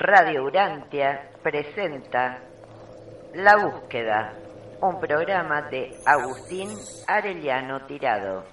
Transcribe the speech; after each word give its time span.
Radio 0.00 0.44
Urantia 0.44 1.28
presenta 1.42 2.38
La 3.34 3.56
Búsqueda, 3.56 4.32
un 4.80 5.00
programa 5.00 5.62
de 5.62 5.90
Agustín 6.06 6.70
Arellano 7.08 7.84
Tirado. 7.84 8.44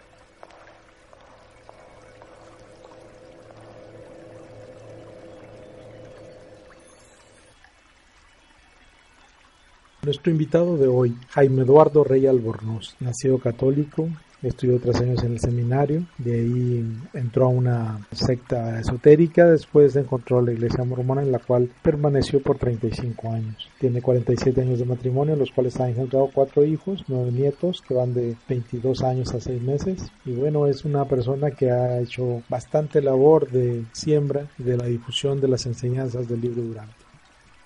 Nuestro 10.02 10.32
invitado 10.32 10.78
de 10.78 10.88
hoy, 10.88 11.16
Jaime 11.30 11.62
Eduardo 11.62 12.04
Rey 12.04 12.26
Albornoz, 12.26 12.96
nacido 13.00 13.38
católico, 13.38 14.10
estudió 14.48 14.80
tres 14.80 15.02
años 15.02 15.24
en 15.24 15.34
el 15.34 15.40
seminario, 15.40 16.06
de 16.18 16.34
ahí 16.34 16.86
entró 17.14 17.46
a 17.46 17.50
una 17.50 18.08
secta 18.12 18.80
esotérica, 18.80 19.46
después 19.46 19.96
encontró 19.96 20.42
la 20.42 20.54
iglesia 20.54 20.84
mormona 20.84 21.24
en 21.24 21.32
la 21.32 21.40
cual 21.40 21.70
permaneció 21.82 22.42
por 22.42 22.58
35 22.58 23.32
años. 23.32 23.70
Tiene 23.80 24.02
47 24.02 24.62
años 24.62 24.80
de 24.80 24.86
matrimonio, 24.86 25.36
los 25.36 25.52
cuales 25.52 25.80
ha 25.80 25.90
engendrado 25.90 26.30
cuatro 26.34 26.64
hijos, 26.64 27.04
nueve 27.08 27.32
nietos 27.32 27.82
que 27.82 27.94
van 27.94 28.14
de 28.14 28.36
22 28.48 29.04
años 29.04 29.34
a 29.34 29.40
6 29.40 29.62
meses. 29.62 30.12
Y 30.26 30.34
bueno, 30.34 30.68
es 30.68 30.86
una 30.86 31.06
persona 31.06 31.52
que 31.52 31.72
ha 31.72 32.00
hecho 32.00 32.44
bastante 32.50 33.02
labor 33.02 33.50
de 33.50 33.84
siembra 33.94 34.48
de 34.58 34.78
la 34.78 34.86
difusión 34.86 35.42
de 35.42 35.48
las 35.48 35.66
enseñanzas 35.66 36.28
del 36.28 36.42
libro 36.42 36.62
Durante. 36.62 36.94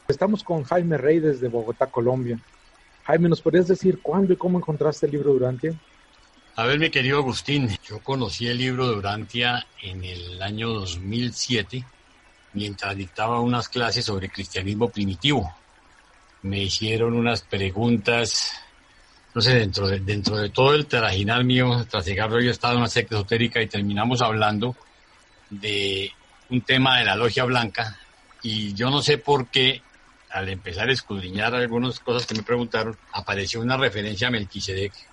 Estamos 0.08 0.44
con 0.44 0.64
Jaime 0.64 0.98
Rey 0.98 1.20
desde 1.20 1.50
Bogotá, 1.50 1.88
Colombia. 1.88 2.40
Jaime, 3.04 3.30
¿nos 3.30 3.42
podrías 3.42 3.68
decir 3.68 4.00
cuándo 4.02 4.34
y 4.34 4.38
cómo 4.38 4.58
encontraste 4.58 5.06
el 5.06 5.12
libro 5.12 5.34
Durante? 5.34 5.76
A 6.56 6.66
ver, 6.66 6.78
mi 6.80 6.90
querido 6.90 7.20
Agustín, 7.20 7.70
yo 7.88 8.00
conocí 8.00 8.48
el 8.48 8.58
libro 8.58 8.90
de 8.90 8.98
Urantia 8.98 9.66
en 9.82 10.04
el 10.04 10.42
año 10.42 10.70
2007 10.70 11.86
mientras 12.54 12.96
dictaba 12.98 13.40
unas 13.40 13.70
clases 13.70 14.06
sobre 14.06 14.30
cristianismo 14.30 14.90
primitivo. 14.90 15.54
Me 16.42 16.64
hicieron 16.64 17.14
unas 17.14 17.44
preguntas, 17.44 18.52
no 19.34 19.42
sé, 19.42 19.56
dentro 19.56 19.88
de, 19.88 20.00
dentro 20.00 20.36
de 20.36 20.50
todo 20.50 20.74
el 20.74 20.86
trajinal 20.88 21.46
mío, 21.46 21.86
tras 21.90 22.06
llegar 22.06 22.30
yo 22.32 22.52
estaba 22.52 22.74
en 22.74 22.80
una 22.80 22.90
secta 22.90 23.16
esotérica 23.16 23.62
y 23.62 23.68
terminamos 23.68 24.22
hablando 24.22 24.76
de 25.50 26.12
un 26.50 26.62
tema 26.62 27.00
de 27.00 27.06
la 27.06 27.16
logia 27.16 27.46
blanca 27.46 27.98
y 28.42 28.74
yo 28.74 28.90
no 28.90 29.02
sé 29.02 29.18
por 29.18 29.48
qué 29.48 29.82
al 30.30 30.50
empezar 30.50 30.90
a 30.90 30.94
escudriñar 30.94 31.56
algunas 31.56 32.00
cosas 32.00 32.28
que 32.28 32.36
me 32.36 32.44
preguntaron, 32.44 32.98
apareció 33.14 33.62
una 33.62 33.78
referencia 33.78 34.28
a 34.28 34.32
Melquisedec 34.32 35.09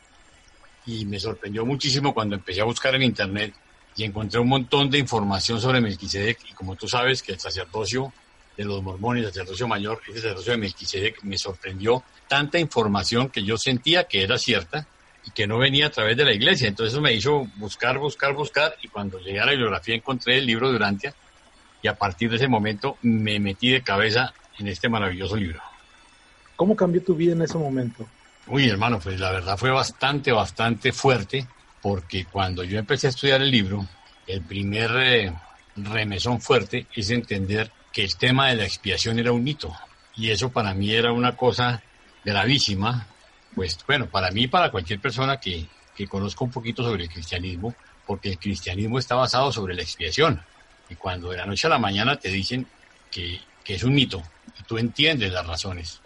y 0.87 1.05
me 1.05 1.19
sorprendió 1.19 1.67
muchísimo 1.67 2.15
cuando 2.15 2.37
empecé 2.37 2.61
a 2.61 2.65
buscar 2.65 2.95
en 2.95 3.03
internet 3.03 3.53
y 3.97 4.05
encontré 4.05 4.39
un 4.41 4.49
montón 4.49 4.89
de 4.91 4.99
información 4.99 5.61
sobre 5.61 5.81
Melquisedec 5.81 6.39
y 6.51 6.53
como 6.55 6.77
tú 6.77 6.87
sabes 6.87 7.23
que 7.23 7.33
el 7.33 7.41
sacerdocio 7.41 8.13
de 8.57 8.65
los 8.65 8.83
mormones, 8.83 9.25
el 9.25 9.31
sacerdocio 9.31 9.69
mayor, 9.69 10.01
ese 10.09 10.21
sacerdocio 10.21 10.53
de 10.53 10.59
Melquisedec 10.59 11.23
me 11.23 11.37
sorprendió 11.37 12.05
tanta 12.29 12.59
información 12.59 13.29
que 13.29 13.43
yo 13.43 13.59
sentía 13.59 14.05
que 14.05 14.23
era 14.23 14.39
cierta 14.39 14.87
y 15.25 15.31
que 15.31 15.47
no 15.47 15.59
venía 15.59 15.87
a 15.87 15.91
través 15.91 16.17
de 16.17 16.25
la 16.25 16.33
iglesia. 16.33 16.69
Entonces 16.69 16.99
me 17.01 17.13
hizo 17.13 17.49
buscar, 17.57 17.99
buscar, 17.99 18.35
buscar 18.35 18.77
y 18.83 18.89
cuando 18.89 19.19
llegué 19.19 19.41
a 19.41 19.47
la 19.47 19.53
bibliografía 19.53 19.95
encontré 19.97 20.39
el 20.39 20.47
libro 20.47 20.71
de 20.71 20.77
Urantia 20.77 21.15
y 21.83 21.89
a 21.89 21.95
partir 21.95 22.31
de 22.31 22.37
ese 22.37 22.49
momento 22.49 22.97
me 23.03 23.41
metí 23.41 23.71
de 23.71 23.83
cabeza 23.83 24.33
en 24.59 24.69
este 24.69 24.89
maravilloso 24.89 25.37
libro. 25.37 25.61
¿Cómo 26.55 26.77
cambió 26.77 27.03
tu 27.03 27.15
vida 27.15 27.33
en 27.33 27.43
ese 27.43 27.59
momento? 27.59 28.07
Uy, 28.49 28.69
hermano, 28.69 29.01
pues 29.01 29.19
la 29.19 29.33
verdad 29.33 29.57
fue 29.57 29.71
bastante, 29.71 30.31
bastante 30.31 30.93
fuerte, 30.93 31.47
porque 31.83 32.27
cuando 32.27 32.63
yo 32.63 32.79
empecé 32.79 33.09
a 33.09 33.11
estudiar 33.11 33.43
el 33.43 33.51
libro, 33.51 33.87
el 34.27 34.43
primer 34.43 34.91
eh, 34.97 35.33
remesón 35.75 36.41
fuerte 36.41 36.87
es 36.95 37.11
entender 37.11 37.73
que 37.93 38.05
el 38.05 38.17
tema 38.17 38.49
de 38.49 38.57
la 38.57 38.65
expiación 38.65 39.19
era 39.19 39.33
un 39.33 39.43
mito. 39.43 39.75
Y 40.15 40.31
eso 40.31 40.51
para 40.51 40.75
mí 40.75 40.93
era 40.93 41.11
una 41.13 41.37
cosa 41.37 41.83
gravísima, 42.25 43.07
pues 43.55 43.79
bueno, 43.87 44.07
para 44.07 44.31
mí 44.31 44.45
y 44.45 44.49
para 44.49 44.71
cualquier 44.71 45.01
persona 45.01 45.39
que, 45.41 45.67
que 45.97 46.07
conozca 46.07 46.45
un 46.45 46.51
poquito 46.53 46.85
sobre 46.85 47.05
el 47.05 47.11
cristianismo, 47.11 47.75
porque 48.07 48.31
el 48.31 48.39
cristianismo 48.39 48.99
está 48.99 49.17
basado 49.17 49.51
sobre 49.51 49.75
la 49.75 49.83
expiación. 49.83 50.41
Y 50.89 50.95
cuando 50.95 51.31
de 51.31 51.39
la 51.39 51.47
noche 51.47 51.67
a 51.67 51.71
la 51.71 51.79
mañana 51.79 52.17
te 52.17 52.29
dicen 52.29 52.67
que, 53.11 53.41
que 53.65 53.75
es 53.75 53.83
un 53.83 53.95
mito, 53.95 54.23
tú 54.69 54.79
entiendes 54.79 55.33
las 55.33 55.47
razones, 55.47 56.01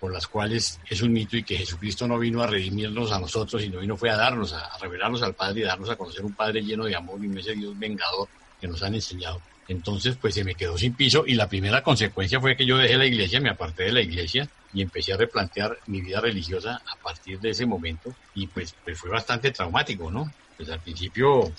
por 0.00 0.12
las 0.12 0.26
cuales 0.26 0.78
es 0.88 1.00
un 1.02 1.12
mito 1.12 1.36
y 1.36 1.42
que 1.42 1.56
Jesucristo 1.56 2.06
no 2.06 2.18
vino 2.18 2.42
a 2.42 2.46
redimirnos 2.46 3.12
a 3.12 3.18
nosotros, 3.18 3.62
sino 3.62 3.80
vino 3.80 3.96
fue 3.96 4.10
a 4.10 4.16
darnos, 4.16 4.52
a, 4.52 4.76
revelarnos 4.78 5.22
al 5.22 5.34
Padre 5.34 5.60
y 5.60 5.64
darnos 5.64 5.88
a 5.88 5.96
conocer 5.96 6.24
un 6.24 6.34
Padre 6.34 6.62
lleno 6.62 6.84
de 6.84 6.94
amor 6.94 7.18
y 7.24 7.38
ese 7.38 7.54
Dios 7.54 7.78
vengador 7.78 8.28
que 8.60 8.68
nos 8.68 8.82
han 8.82 8.94
enseñado. 8.94 9.40
Entonces, 9.68 10.16
pues 10.20 10.34
se 10.34 10.44
me 10.44 10.54
quedó 10.54 10.78
sin 10.78 10.94
piso 10.94 11.24
y 11.26 11.34
la 11.34 11.48
primera 11.48 11.82
consecuencia 11.82 12.40
fue 12.40 12.56
que 12.56 12.66
yo 12.66 12.76
dejé 12.76 12.96
la 12.96 13.06
iglesia, 13.06 13.40
me 13.40 13.50
aparté 13.50 13.84
de 13.84 13.92
la 13.92 14.00
iglesia 14.00 14.48
y 14.72 14.82
empecé 14.82 15.12
a 15.12 15.16
replantear 15.16 15.78
mi 15.86 16.00
vida 16.00 16.20
religiosa 16.20 16.82
a 16.86 17.02
partir 17.02 17.40
de 17.40 17.50
ese 17.50 17.66
momento 17.66 18.14
y 18.34 18.46
pues, 18.46 18.74
pues 18.84 18.98
fue 18.98 19.10
bastante 19.10 19.50
traumático, 19.50 20.10
¿no? 20.10 20.30
Pues 20.56 20.68
al 20.70 20.80
principio 20.80 21.52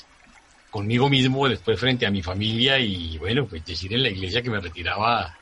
conmigo 0.70 1.10
mismo, 1.10 1.50
después 1.50 1.80
frente 1.80 2.06
a 2.06 2.12
mi 2.12 2.22
familia 2.22 2.80
y 2.80 3.18
bueno, 3.18 3.46
pues 3.46 3.66
decir 3.66 3.94
en 3.94 4.04
la 4.04 4.10
iglesia 4.10 4.42
que 4.42 4.50
me 4.50 4.60
retiraba 4.60 5.36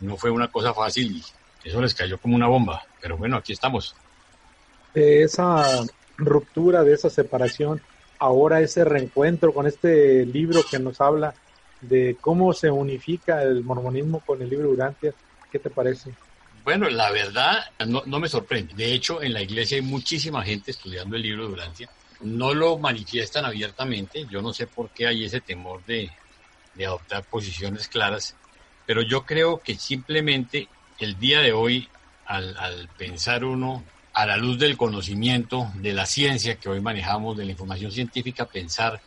no 0.00 0.16
fue 0.16 0.30
una 0.30 0.48
cosa 0.48 0.72
fácil 0.72 1.22
eso 1.66 1.80
les 1.80 1.94
cayó 1.94 2.18
como 2.18 2.36
una 2.36 2.46
bomba, 2.46 2.84
pero 3.00 3.16
bueno, 3.16 3.36
aquí 3.36 3.52
estamos. 3.52 3.94
De 4.94 5.22
esa 5.22 5.84
ruptura, 6.16 6.84
de 6.84 6.94
esa 6.94 7.10
separación, 7.10 7.82
ahora 8.18 8.60
ese 8.60 8.84
reencuentro 8.84 9.52
con 9.52 9.66
este 9.66 10.24
libro 10.24 10.62
que 10.68 10.78
nos 10.78 11.00
habla 11.00 11.34
de 11.80 12.16
cómo 12.20 12.52
se 12.52 12.70
unifica 12.70 13.42
el 13.42 13.64
mormonismo 13.64 14.20
con 14.20 14.40
el 14.40 14.48
libro 14.48 14.70
Urantia, 14.70 15.12
¿qué 15.50 15.58
te 15.58 15.70
parece? 15.70 16.12
Bueno, 16.64 16.88
la 16.88 17.10
verdad 17.10 17.64
no, 17.86 18.02
no, 18.06 18.18
me 18.18 18.28
sorprende. 18.28 18.74
De 18.74 18.92
hecho, 18.92 19.22
en 19.22 19.32
la 19.32 19.42
iglesia 19.42 19.76
hay 19.76 19.82
muchísima 19.82 20.42
gente 20.42 20.70
estudiando 20.70 21.16
el 21.16 21.22
libro 21.22 21.46
de 21.46 21.52
Urantia. 21.52 21.88
No 22.20 22.54
lo 22.54 22.78
manifiestan 22.78 23.44
abiertamente. 23.44 24.26
Yo 24.30 24.40
no 24.42 24.52
sé 24.52 24.66
por 24.66 24.90
qué 24.90 25.06
hay 25.06 25.24
ese 25.24 25.40
temor 25.40 25.84
de, 25.84 26.10
de 26.74 26.86
adoptar 26.86 27.24
posiciones 27.24 27.86
claras. 27.86 28.34
Pero 28.84 29.02
yo 29.02 29.24
creo 29.24 29.60
que 29.60 29.76
simplemente 29.76 30.68
el 30.98 31.18
día 31.18 31.40
de 31.40 31.52
hoy, 31.52 31.88
al, 32.26 32.88
pensar 32.96 33.44
uno 33.44 33.84
a 34.12 34.26
la 34.26 34.36
luz 34.36 34.58
del 34.58 34.76
conocimiento, 34.76 35.70
de 35.74 35.92
la 35.92 36.06
ciencia 36.06 36.56
que 36.56 36.68
hoy 36.68 36.80
manejamos, 36.80 37.36
de 37.36 37.44
la 37.44 37.50
información 37.52 37.92
científica, 37.92 38.46
pensar 38.46 39.00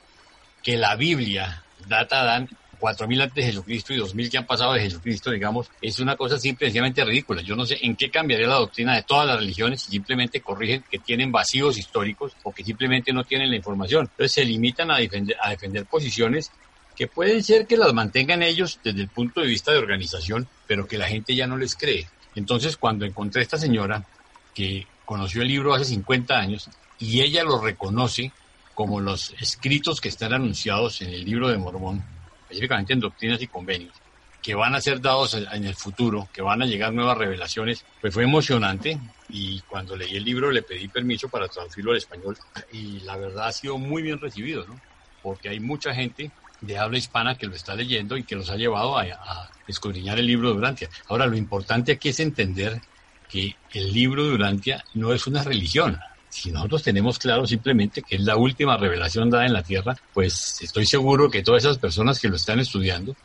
que 0.61 0.77
la 0.77 0.95
Biblia 0.95 1.63
data 1.87 2.23
dan 2.23 2.47
4.000 2.79 3.23
antes 3.23 3.35
de 3.35 3.51
Jesucristo 3.51 3.93
y 3.93 3.97
2.000 3.97 4.31
que 4.31 4.37
han 4.37 4.45
pasado 4.45 4.73
de 4.73 4.81
Jesucristo, 4.81 5.31
digamos, 5.31 5.69
es 5.81 5.99
una 5.99 6.15
cosa 6.15 6.37
simplemente 6.39 7.03
ridícula. 7.03 7.41
Yo 7.41 7.55
no 7.55 7.65
sé 7.65 7.77
en 7.81 7.95
qué 7.95 8.09
cambiaría 8.09 8.47
la 8.47 8.55
doctrina 8.55 8.95
de 8.95 9.03
todas 9.03 9.27
las 9.27 9.39
religiones 9.39 9.81
si 9.81 9.91
simplemente 9.91 10.41
corrigen 10.41 10.83
que 10.89 10.99
tienen 10.99 11.31
vacíos 11.31 11.77
históricos 11.77 12.33
o 12.43 12.53
que 12.53 12.63
simplemente 12.63 13.11
no 13.11 13.23
tienen 13.23 13.49
la 13.49 13.57
información. 13.57 14.07
Entonces 14.11 14.31
se 14.31 14.45
limitan 14.45 14.91
a 14.91 14.97
defender, 14.97 15.35
a 15.41 15.49
defender 15.49 15.85
posiciones 15.85 16.51
que 16.99 17.07
pueden 17.07 17.41
ser 17.41 17.65
que 17.65 17.77
las 17.77 17.93
mantengan 17.93 18.43
ellos 18.43 18.77
desde 18.83 18.99
el 18.99 19.07
punto 19.07 19.39
de 19.39 19.47
vista 19.47 19.71
de 19.71 19.77
organización, 19.77 20.49
pero 20.67 20.85
que 20.85 20.97
la 20.97 21.07
gente 21.07 21.33
ya 21.33 21.47
no 21.47 21.55
les 21.55 21.77
cree. 21.77 22.05
Entonces, 22.35 22.75
cuando 22.75 23.05
encontré 23.05 23.39
a 23.39 23.43
esta 23.43 23.57
señora 23.57 24.05
que 24.53 24.85
conoció 25.05 25.41
el 25.41 25.47
libro 25.47 25.73
hace 25.73 25.85
50 25.85 26.37
años 26.37 26.69
y 26.99 27.21
ella 27.21 27.45
lo 27.45 27.61
reconoce 27.61 28.33
como 28.75 28.99
los 28.99 29.33
escritos 29.39 30.01
que 30.01 30.09
están 30.09 30.33
anunciados 30.33 31.01
en 31.01 31.11
el 31.11 31.23
libro 31.23 31.47
de 31.47 31.57
Mormón, 31.57 32.03
específicamente 32.41 32.91
en 32.91 32.99
doctrinas 32.99 33.41
y 33.41 33.47
convenios, 33.47 33.93
que 34.41 34.53
van 34.53 34.75
a 34.75 34.81
ser 34.81 34.99
dados 34.99 35.35
en 35.35 35.63
el 35.63 35.75
futuro, 35.75 36.27
que 36.33 36.41
van 36.41 36.61
a 36.61 36.65
llegar 36.65 36.91
nuevas 36.91 37.17
revelaciones, 37.17 37.85
pues 38.01 38.13
fue 38.13 38.25
emocionante 38.25 38.99
y 39.29 39.61
cuando 39.61 39.95
leí 39.95 40.17
el 40.17 40.25
libro 40.25 40.51
le 40.51 40.63
pedí 40.63 40.89
permiso 40.89 41.29
para 41.29 41.47
traducirlo 41.47 41.91
al 41.91 41.97
español 41.97 42.37
y 42.73 42.99
la 42.99 43.15
verdad 43.15 43.47
ha 43.47 43.51
sido 43.53 43.77
muy 43.77 44.01
bien 44.01 44.19
recibido, 44.19 44.65
¿no? 44.67 44.77
Porque 45.23 45.47
hay 45.47 45.61
mucha 45.61 45.93
gente 45.93 46.29
de 46.61 46.77
habla 46.77 46.97
hispana 46.97 47.37
que 47.37 47.47
lo 47.47 47.55
está 47.55 47.75
leyendo 47.75 48.17
y 48.17 48.23
que 48.23 48.35
los 48.35 48.49
ha 48.49 48.55
llevado 48.55 48.97
a, 48.97 49.49
escudriñar 49.67 50.17
el 50.17 50.25
libro 50.25 50.49
de 50.49 50.57
Urantia. 50.57 50.89
Ahora, 51.07 51.27
lo 51.27 51.37
importante 51.37 51.91
aquí 51.91 52.09
es 52.09 52.19
entender 52.19 52.81
que 53.29 53.55
el 53.73 53.93
libro 53.93 54.25
de 54.25 54.33
Urantia 54.33 54.83
no 54.95 55.13
es 55.13 55.27
una 55.27 55.43
religión. 55.43 55.99
si 56.29 56.51
nosotros 56.51 56.83
tenemos 56.83 57.19
claro 57.19 57.45
simplemente 57.45 58.01
que 58.01 58.15
es 58.15 58.21
la 58.21 58.35
última 58.35 58.77
revelación 58.77 59.29
dada 59.29 59.45
en 59.45 59.53
la 59.53 59.63
tierra, 59.63 59.95
pues 60.13 60.59
estoy 60.61 60.85
seguro 60.85 61.29
que 61.29 61.43
todas 61.43 61.63
esas 61.63 61.77
personas 61.77 62.19
que 62.19 62.29
lo 62.29 62.35
están 62.35 62.59
estudiando 62.59 63.15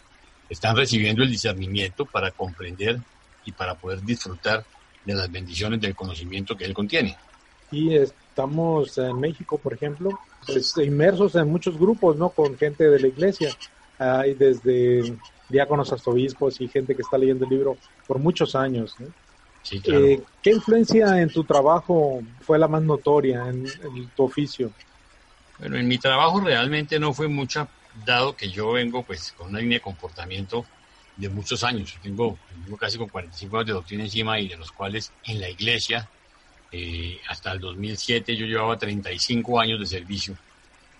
están 0.49 0.77
recibiendo 0.77 1.23
el 1.23 1.31
discernimiento 1.31 2.05
para 2.05 2.31
comprender 2.31 3.01
y 3.45 3.53
para 3.53 3.75
poder 3.75 4.03
disfrutar 4.03 4.65
de 5.05 5.15
las 5.15 5.31
bendiciones 5.31 5.81
del 5.81 5.95
conocimiento 5.95 6.57
que 6.57 6.65
él 6.65 6.75
contiene. 6.75 7.17
Y 7.71 7.95
estamos 8.35 8.99
en 8.99 9.21
México, 9.21 9.59
por 9.59 9.73
ejemplo, 9.73 10.11
pues, 10.45 10.77
inmersos 10.79 11.37
en 11.37 11.49
muchos 11.49 11.79
grupos, 11.79 12.17
¿no? 12.17 12.31
Con 12.31 12.59
gente 12.59 12.91
de 12.91 12.99
la 12.99 13.07
iglesia. 13.07 13.57
Hay 13.97 14.35
desde 14.35 15.17
diáconos 15.49 15.93
hasta 15.93 16.11
obispos 16.11 16.61
y 16.61 16.67
gente 16.67 16.97
que 16.97 17.03
está 17.03 17.17
leyendo 17.17 17.45
el 17.45 17.51
libro 17.53 17.77
por 18.09 18.19
muchos 18.19 18.57
años. 18.57 18.97
Eh, 19.71 20.21
¿Qué 20.43 20.51
influencia 20.51 21.23
en 21.23 21.29
tu 21.29 21.45
trabajo 21.45 22.21
fue 22.41 22.59
la 22.59 22.67
más 22.67 22.83
notoria 22.83 23.49
en, 23.49 23.67
tu 24.17 24.25
oficio? 24.25 24.73
Bueno, 25.61 25.77
en 25.77 25.87
mi 25.87 25.99
trabajo 25.99 26.41
realmente 26.41 26.99
no 26.99 27.15
fue 27.15 27.29
mucha, 27.29 27.69
dado 28.05 28.35
que 28.35 28.51
yo 28.51 28.73
vengo 28.73 29.05
pues 29.05 29.31
con 29.39 29.51
una 29.51 29.61
línea 29.61 29.79
de 29.79 29.83
comportamiento 29.83 30.65
de 31.17 31.29
muchos 31.29 31.63
años. 31.63 31.97
Tengo, 32.03 32.37
tengo 32.65 32.77
casi 32.77 32.99
con 32.99 33.09
45 33.09 33.57
años 33.59 33.67
de 33.69 33.73
doctrina 33.75 34.03
encima 34.03 34.41
y 34.41 34.49
de 34.49 34.57
los 34.57 34.73
cuales 34.73 35.13
en 35.25 35.41
la 35.41 35.49
iglesia 35.49 36.09
eh, 36.77 37.21
hasta 37.29 37.53
el 37.53 37.61
2007 37.61 38.35
yo 38.35 38.47
llevaba 38.47 38.77
35 38.77 39.61
años 39.61 39.79
de 39.79 39.87
servicio. 39.87 40.37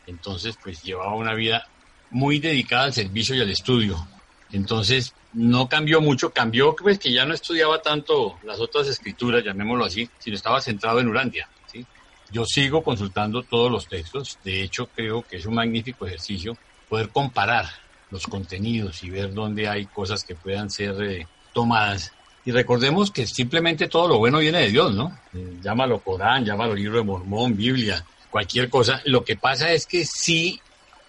Entonces, 0.07 0.57
pues 0.63 0.81
llevaba 0.85 1.17
una 1.17 1.35
vida 1.35 1.67
muy 2.11 2.39
dedicada 2.39 2.85
al 2.85 2.93
servicio 2.93 3.35
y 3.35 3.41
al 3.41 3.51
estudio. 3.51 4.07
Entonces, 4.53 5.13
no 5.33 5.69
cambió 5.69 6.01
mucho, 6.01 6.31
cambió 6.31 6.77
pues 6.77 7.01
que 7.01 7.13
ya 7.13 7.27
no 7.27 7.35
estudiaba 7.35 7.83
tanto 7.83 8.39
las 8.45 8.61
otras 8.61 8.87
escrituras, 8.87 9.43
llamémoslo 9.43 9.85
así, 9.85 10.09
sino 10.21 10.37
estaba 10.37 10.61
centrado 10.61 11.01
en 11.01 11.09
Urantia. 11.09 11.49
¿sí? 11.67 11.85
Yo 12.31 12.45
sigo 12.45 12.85
consultando 12.85 13.43
todos 13.43 13.69
los 13.69 13.89
textos, 13.89 14.39
de 14.45 14.63
hecho 14.63 14.87
creo 14.95 15.23
que 15.23 15.39
es 15.39 15.47
un 15.47 15.55
magnífico 15.55 16.07
ejercicio 16.07 16.57
poder 16.89 17.09
comparar 17.09 17.67
los 18.13 18.29
contenidos 18.29 19.03
y 19.03 19.11
ver 19.11 19.35
dónde 19.35 19.67
hay 19.69 19.87
cosas 19.87 20.23
que 20.23 20.37
puedan 20.37 20.71
ser 20.71 21.03
eh, 21.03 21.27
tomadas 21.53 22.13
y 22.45 22.53
recordemos 22.53 23.11
que 23.11 23.27
simplemente 23.27 23.89
todo 23.89 24.09
lo 24.09 24.19
bueno 24.19 24.39
viene 24.39 24.59
de 24.59 24.69
Dios, 24.69 24.95
¿no? 24.95 25.19
Llámalo 25.63 26.01
Corán, 26.01 26.45
llámalo 26.45 26.75
libro 26.75 26.99
de 26.99 27.05
Mormón, 27.05 27.57
Biblia, 27.57 28.05
cualquier 28.31 28.69
cosa. 28.69 29.01
Lo 29.07 29.25
que 29.25 29.37
pasa 29.37 29.73
es 29.73 29.87
que 29.87 30.05
sí, 30.05 30.61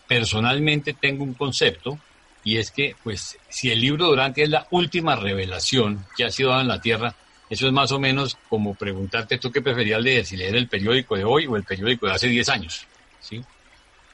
personalmente 0.07 0.93
tengo 0.93 1.23
un 1.23 1.33
concepto 1.33 1.99
y 2.43 2.57
es 2.57 2.71
que, 2.71 2.95
pues, 3.03 3.37
si 3.49 3.69
el 3.71 3.81
libro 3.81 4.07
Durante 4.07 4.43
es 4.43 4.49
la 4.49 4.67
última 4.71 5.15
revelación 5.15 6.05
que 6.15 6.23
ha 6.23 6.31
sido 6.31 6.51
dada 6.51 6.61
en 6.61 6.67
la 6.69 6.79
tierra, 6.79 7.15
eso 7.49 7.67
es 7.67 7.73
más 7.73 7.91
o 7.91 7.99
menos 7.99 8.37
como 8.49 8.73
preguntarte 8.73 9.37
tú 9.37 9.51
qué 9.51 9.61
preferías 9.61 10.01
leer, 10.01 10.25
si 10.25 10.37
leer 10.37 10.55
el 10.55 10.67
periódico 10.67 11.15
de 11.15 11.25
hoy 11.25 11.47
o 11.47 11.57
el 11.57 11.63
periódico 11.63 12.07
de 12.07 12.13
hace 12.13 12.27
10 12.27 12.49
años, 12.49 12.87
¿sí? 13.19 13.43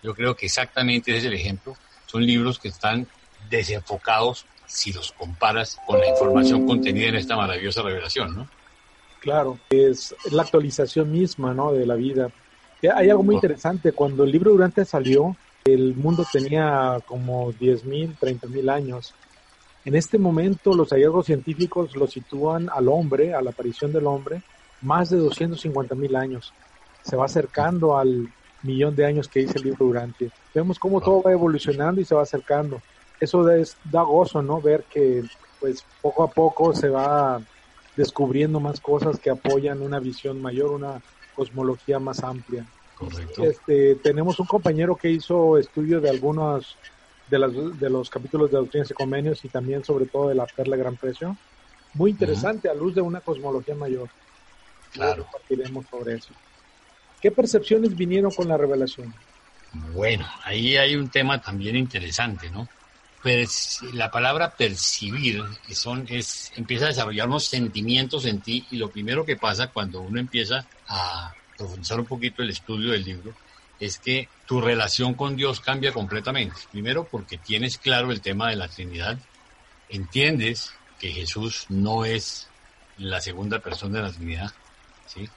Yo 0.02 0.16
creo 0.16 0.36
que 0.36 0.48
exactamente 0.48 1.12
ese 1.12 1.20
es 1.20 1.26
el 1.26 1.34
ejemplo. 1.34 1.78
Son 2.08 2.26
libros 2.26 2.58
que 2.58 2.70
están 2.70 3.08
desenfocados 3.50 4.46
si 4.72 4.94
los 4.94 5.12
comparas 5.12 5.78
con 5.86 6.00
la 6.00 6.08
información 6.08 6.66
contenida 6.66 7.10
en 7.10 7.16
esta 7.16 7.36
maravillosa 7.36 7.82
revelación, 7.82 8.36
¿no? 8.36 8.48
Claro, 9.20 9.60
es 9.70 10.16
la 10.32 10.44
actualización 10.44 11.12
misma, 11.12 11.54
¿no? 11.54 11.74
De 11.74 11.86
la 11.86 11.96
vida. 11.96 12.30
Hay 12.96 13.10
algo 13.10 13.22
muy 13.22 13.36
interesante. 13.36 13.92
Cuando 13.92 14.24
el 14.24 14.32
libro 14.32 14.52
Durante 14.52 14.86
salió, 14.86 15.36
el 15.66 15.94
mundo 15.96 16.26
tenía 16.32 17.00
como 17.06 17.52
10.000, 17.52 18.18
30.000 18.18 18.72
años. 18.72 19.14
En 19.84 19.96
este 19.96 20.18
momento, 20.18 20.74
los 20.74 20.90
hallazgos 20.90 21.26
científicos 21.26 21.96
lo 21.96 22.08
sitúan 22.08 22.70
al 22.74 22.88
hombre, 22.88 23.34
a 23.34 23.42
la 23.42 23.52
aparición 23.52 23.92
del 23.92 24.08
hombre, 24.08 24.42
más 24.82 25.10
de 25.10 25.18
250.000 25.20 26.18
años. 26.18 26.54
Se 27.04 27.16
va 27.16 27.26
acercando 27.26 27.98
al 27.98 28.32
millón 28.64 28.96
de 28.96 29.06
años 29.06 29.28
que 29.28 29.42
dice 29.42 29.58
el 29.58 29.66
libro 29.66 29.86
Durante. 29.86 30.32
Vemos 30.56 30.80
cómo 30.80 31.02
todo 31.02 31.22
va 31.22 31.32
evolucionando 31.32 32.00
y 32.00 32.06
se 32.06 32.16
va 32.16 32.24
acercando 32.24 32.82
eso 33.22 33.46
da 33.46 34.02
gozo, 34.02 34.42
¿no? 34.42 34.60
Ver 34.60 34.84
que 34.84 35.24
pues 35.60 35.86
poco 36.02 36.24
a 36.24 36.32
poco 36.32 36.74
se 36.74 36.90
va 36.90 37.40
descubriendo 37.96 38.60
más 38.60 38.82
cosas 38.82 39.20
que 39.20 39.30
apoyan 39.30 39.82
una 39.82 40.00
visión 40.00 40.42
mayor, 40.42 40.72
una 40.72 41.02
cosmología 41.36 42.00
más 42.00 42.24
amplia. 42.24 42.66
Correcto. 42.96 43.44
Este, 43.44 43.96
tenemos 43.96 44.40
un 44.40 44.48
compañero 44.48 44.96
que 44.96 45.12
hizo 45.12 45.58
estudio 45.58 46.02
de 46.02 46.10
algunos 46.10 46.78
de, 47.30 47.40
las, 47.40 47.80
de 47.80 47.90
los 47.90 48.10
capítulos 48.10 48.52
de 48.52 48.58
Doctrinas 48.58 48.90
y 48.90 48.94
Convenios 48.96 49.46
y 49.46 49.50
también 49.50 49.86
sobre 49.86 50.08
todo 50.08 50.30
de 50.30 50.36
la 50.36 50.48
Perla 50.48 50.76
Gran 50.76 50.98
Precio. 50.98 51.38
Muy 51.94 52.12
interesante 52.12 52.70
a 52.70 52.74
luz 52.74 52.96
de 52.96 53.02
una 53.02 53.22
cosmología 53.22 53.76
mayor. 53.76 54.10
Claro. 54.94 55.24
Compartiremos 55.24 55.86
sobre 55.90 56.16
eso. 56.16 56.34
¿Qué 57.22 57.30
percepciones 57.30 57.96
vinieron 57.96 58.32
con 58.32 58.48
la 58.48 58.58
revelación? 58.58 59.14
Bueno, 59.94 60.26
ahí 60.44 60.76
hay 60.76 60.96
un 60.96 61.10
tema 61.10 61.40
también 61.40 61.76
interesante, 61.76 62.50
¿no? 62.50 62.68
La 63.94 64.10
palabra 64.10 64.56
percibir 64.56 65.44
son, 65.72 66.08
es, 66.10 66.52
empieza 66.56 66.86
a 66.86 66.88
desarrollar 66.90 67.28
unos 67.28 67.46
sentimientos 67.46 68.26
en 68.26 68.42
ti 68.42 68.66
y 68.72 68.78
lo 68.78 68.90
primero 68.90 69.24
que 69.26 69.36
pasa 69.36 69.68
cuando 69.68 70.02
uno 70.02 70.20
empieza 70.20 70.66
a 70.88 71.34
profundizar 71.56 72.00
un 72.00 72.08
poquito 72.08 72.42
el 72.42 72.50
estudio 72.50 72.92
del 72.92 73.04
libro 73.04 73.36
es 73.80 74.00
que 74.00 74.28
tu 74.48 74.60
relación 74.60 75.14
con 75.14 75.36
Dios 75.36 75.60
cambia 75.60 75.92
completamente. 75.92 76.56
Primero 76.72 77.08
porque 77.10 77.38
tienes 77.38 77.78
claro 77.78 78.12
el 78.12 78.22
tema 78.22 78.50
de 78.50 78.56
la 78.56 78.68
Trinidad, 78.68 79.20
entiendes 79.90 80.74
que 81.00 81.12
Jesús 81.12 81.66
no 81.70 82.06
es 82.06 82.48
la 82.98 83.22
segunda 83.22 83.60
persona 83.60 83.98
de 83.98 84.04
la 84.04 84.12
Trinidad, 84.12 84.52
¿sí? 85.06 85.30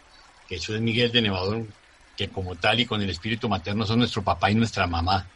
que 0.49 0.57
Jesús 0.57 0.77
es 0.77 0.83
Miguel 0.83 1.13
de 1.13 1.23
Nevadón, 1.23 1.73
que 2.17 2.29
como 2.29 2.55
tal 2.55 2.81
y 2.81 2.87
con 2.87 3.03
el 3.03 3.11
espíritu 3.11 3.49
materno 3.49 3.87
son 3.87 3.99
nuestro 3.99 4.23
papá 4.23 4.51
y 4.51 4.55
nuestra 4.55 4.87
mamá, 4.87 5.27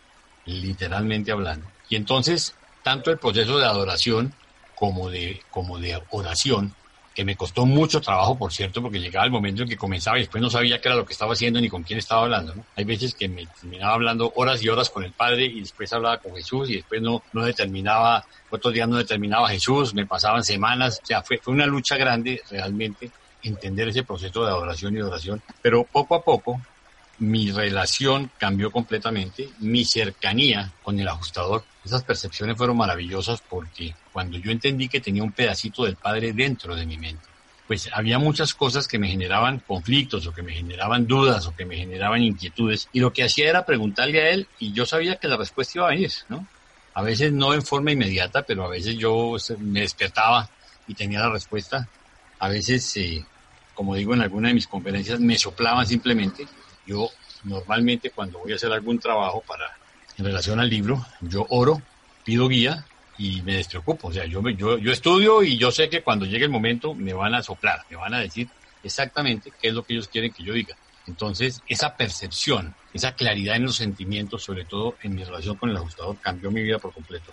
literalmente 0.47 1.33
hablando 1.33 1.67
y 1.89 1.97
entonces, 1.97 2.55
tanto 2.83 3.11
el 3.11 3.19
proceso 3.19 3.59
de 3.59 3.65
adoración 3.65 4.33
como 4.75 5.11
de, 5.11 5.41
como 5.51 5.79
de 5.79 6.01
oración, 6.11 6.75
que 7.19 7.25
me 7.25 7.35
costó 7.35 7.67
mucho 7.67 8.01
trabajo, 8.01 8.39
por 8.39 8.53
cierto, 8.53 8.81
porque 8.81 9.01
llegaba 9.01 9.27
el 9.27 9.33
momento 9.33 9.65
en 9.65 9.69
que 9.69 9.77
comenzaba 9.77 10.19
y 10.19 10.21
después 10.21 10.41
no 10.41 10.51
sabía 10.51 10.81
qué 10.81 10.87
era 10.87 10.95
lo 10.97 11.05
que 11.05 11.15
estaba 11.15 11.33
haciendo 11.33 11.61
ni 11.61 11.69
con 11.69 11.83
quién 11.83 11.99
estaba 11.99 12.23
hablando. 12.23 12.55
¿no? 12.55 12.65
Hay 12.77 12.85
veces 12.85 13.13
que 13.13 13.29
me 13.29 13.45
terminaba 13.45 13.95
hablando 13.95 14.33
horas 14.37 14.63
y 14.63 14.69
horas 14.69 14.89
con 14.89 15.03
el 15.03 15.11
Padre 15.11 15.47
y 15.47 15.59
después 15.59 15.93
hablaba 15.93 16.19
con 16.19 16.37
Jesús 16.37 16.71
y 16.71 16.77
después 16.77 17.03
no, 17.03 17.25
no 17.33 17.45
determinaba, 17.45 18.25
otros 18.51 18.73
días 18.73 18.89
no 18.89 18.99
determinaba 18.99 19.49
Jesús, 19.49 19.95
me 19.95 20.07
pasaban 20.07 20.45
semanas, 20.45 21.01
o 21.03 21.07
sea, 21.07 21.21
fue, 21.23 21.39
fue 21.39 21.55
una 21.55 21.67
lucha 21.67 21.97
grande 21.97 22.41
realmente 22.51 23.11
entender 23.43 23.89
ese 23.89 24.05
proceso 24.05 24.45
de 24.45 24.51
adoración 24.53 24.97
y 24.97 25.01
oración, 25.01 25.43
pero 25.61 25.83
poco 25.83 26.15
a 26.15 26.23
poco 26.23 26.61
mi 27.19 27.51
relación 27.51 28.31
cambió 28.39 28.71
completamente, 28.71 29.49
mi 29.59 29.85
cercanía 29.85 30.73
con 30.83 30.99
el 30.99 31.09
ajustador. 31.09 31.65
Esas 31.85 32.05
percepciones 32.05 32.57
fueron 32.57 32.77
maravillosas 32.77 33.43
porque 33.49 33.95
cuando 34.13 34.39
yo 34.39 34.51
entendí 34.51 34.89
que 34.89 35.01
tenía 35.01 35.23
un 35.23 35.33
pedacito 35.33 35.85
del 35.85 35.97
Padre 35.97 36.33
dentro 36.33 36.77
de 36.77 36.87
mi 36.87 36.97
mente, 36.97 37.27
pues 37.67 37.91
había 37.93 38.19
muchas 38.19 38.55
cosas 38.55 38.89
que 38.89 38.99
me 38.99 39.09
generaban 39.09 39.59
conflictos 39.59 40.27
o 40.27 40.33
que 40.33 40.43
me 40.43 40.53
generaban 40.53 41.07
dudas 41.07 41.47
o 41.47 41.55
que 41.55 41.67
me 41.67 41.77
generaban 41.77 42.23
inquietudes 42.23 42.89
y 42.93 43.01
lo 43.01 43.13
que 43.13 43.25
hacía 43.25 43.51
era 43.51 43.67
preguntarle 43.67 44.23
a 44.23 44.31
él 44.31 44.49
y 44.59 44.73
yo 44.73 44.87
sabía 44.87 45.17
que 45.17 45.29
la 45.29 45.37
respuesta 45.37 45.73
iba 45.79 45.87
a 45.87 45.91
venir, 45.91 46.13
¿no? 46.29 46.47
A 46.95 47.03
veces 47.03 47.33
no 47.33 47.53
en 47.53 47.63
forma 47.63 47.93
inmediata, 47.93 48.43
pero 48.43 48.65
a 48.65 48.69
veces 48.69 48.97
yo 48.97 49.37
me 49.59 49.81
despertaba 49.81 50.49
y 50.87 50.95
tenía 50.95 51.21
la 51.21 51.31
respuesta. 51.31 51.89
A 52.39 52.49
veces, 52.49 52.97
eh, 52.97 53.25
como 53.75 53.95
digo 53.95 54.15
en 54.15 54.23
alguna 54.23 54.49
de 54.49 54.55
mis 54.55 54.67
conferencias, 54.67 55.21
me 55.21 55.39
soplaban 55.39 55.87
simplemente 55.87 56.47
yo 56.89 57.11
normalmente 57.45 58.11
cuando 58.11 58.39
voy 58.41 58.53
a 58.53 58.57
hacer 58.57 58.73
algún 58.73 58.99
trabajo 58.99 59.45
para 59.47 59.77
en 60.17 60.25
relación 60.25 60.59
al 60.59 60.69
libro, 60.69 61.07
yo 61.21 61.47
oro, 61.51 61.81
pido 62.25 62.49
guía 62.49 62.85
y 63.19 63.43
me 63.43 63.55
despreocupo. 63.55 64.09
O 64.09 64.13
sea, 64.13 64.25
yo, 64.25 64.43
yo, 64.51 64.79
yo 64.79 64.91
estudio 64.91 65.45
y 65.45 65.57
yo 65.57 65.71
sé 65.71 65.89
que 65.89 66.03
cuando 66.03 66.25
llegue 66.25 66.47
el 66.47 66.51
momento 66.51 66.95
me 66.95 67.13
van 67.13 67.35
a 67.35 67.43
soplar, 67.43 67.85
me 67.89 67.97
van 67.97 68.15
a 68.15 68.21
decir 68.21 68.49
exactamente 68.83 69.53
qué 69.61 69.69
es 69.69 69.75
lo 69.75 69.85
que 69.85 69.93
ellos 69.93 70.09
quieren 70.09 70.33
que 70.33 70.43
yo 70.43 70.55
diga. 70.55 70.77
Entonces, 71.07 71.63
esa 71.69 71.97
percepción, 71.97 72.75
esa 72.93 73.13
claridad 73.13 73.57
en 73.57 73.65
los 73.65 73.77
sentimientos, 73.77 74.43
sobre 74.43 74.65
todo 74.65 74.97
en 75.03 75.15
mi 75.15 75.23
relación 75.23 75.57
con 75.57 75.71
el 75.71 75.77
ajustador, 75.77 76.17
cambió 76.21 76.51
mi 76.51 76.63
vida 76.63 76.79
por 76.79 76.93
completo. 76.93 77.33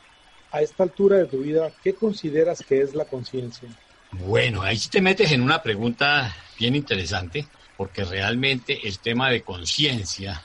A 0.51 0.61
esta 0.61 0.83
altura 0.83 1.17
de 1.17 1.25
tu 1.25 1.39
vida, 1.39 1.71
¿qué 1.83 1.95
consideras 1.95 2.63
que 2.65 2.81
es 2.81 2.93
la 2.93 3.05
conciencia? 3.05 3.67
Bueno, 4.11 4.61
ahí 4.61 4.77
sí 4.77 4.89
te 4.89 5.01
metes 5.01 5.31
en 5.31 5.41
una 5.41 5.61
pregunta 5.61 6.33
bien 6.57 6.75
interesante 6.75 7.47
porque 7.77 8.03
realmente 8.03 8.87
el 8.87 8.99
tema 8.99 9.29
de 9.29 9.41
conciencia 9.41 10.43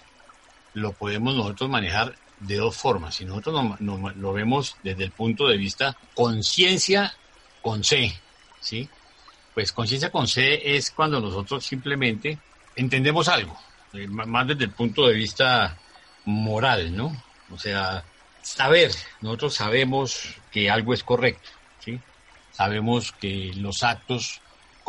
lo 0.74 0.92
podemos 0.92 1.34
nosotros 1.34 1.70
manejar 1.70 2.14
de 2.40 2.56
dos 2.56 2.76
formas. 2.76 3.16
Si 3.16 3.24
nosotros 3.24 3.78
lo 3.80 4.32
vemos 4.32 4.76
desde 4.82 5.04
el 5.04 5.10
punto 5.10 5.46
de 5.46 5.56
vista 5.56 5.96
conciencia 6.14 7.14
con 7.62 7.84
C, 7.84 8.12
¿sí? 8.60 8.88
Pues 9.54 9.72
conciencia 9.72 10.10
con 10.10 10.26
C 10.26 10.76
es 10.76 10.90
cuando 10.90 11.20
nosotros 11.20 11.64
simplemente 11.64 12.38
entendemos 12.76 13.28
algo, 13.28 13.58
eh, 13.92 14.06
más 14.08 14.46
desde 14.46 14.64
el 14.64 14.70
punto 14.70 15.06
de 15.06 15.14
vista 15.14 15.76
moral, 16.24 16.96
¿no? 16.96 17.14
O 17.50 17.58
sea, 17.58 18.04
saber, 18.42 18.92
nosotros 19.20 19.54
sabemos 19.54 20.34
que 20.50 20.70
algo 20.70 20.94
es 20.94 21.04
correcto, 21.04 21.50
¿sí? 21.80 22.00
Sabemos 22.52 23.12
que 23.12 23.52
los 23.56 23.82
actos 23.82 24.40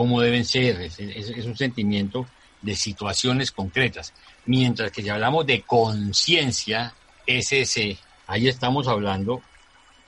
cómo 0.02 0.20
deben 0.20 0.46
ser. 0.46 0.82
Es, 0.82 1.46
un 1.46 1.56
sentimiento 1.56 2.26
de 2.60 2.76
situaciones 2.76 3.52
concretas. 3.52 4.16
Mientras 4.48 4.92
que 4.92 5.04
si 5.04 5.10
hablamos 5.10 5.46
de 5.46 5.62
conciencia, 5.62 6.96
ese, 7.28 8.00
ahí 8.26 8.48
estamos 8.48 8.88
hablando 8.88 9.44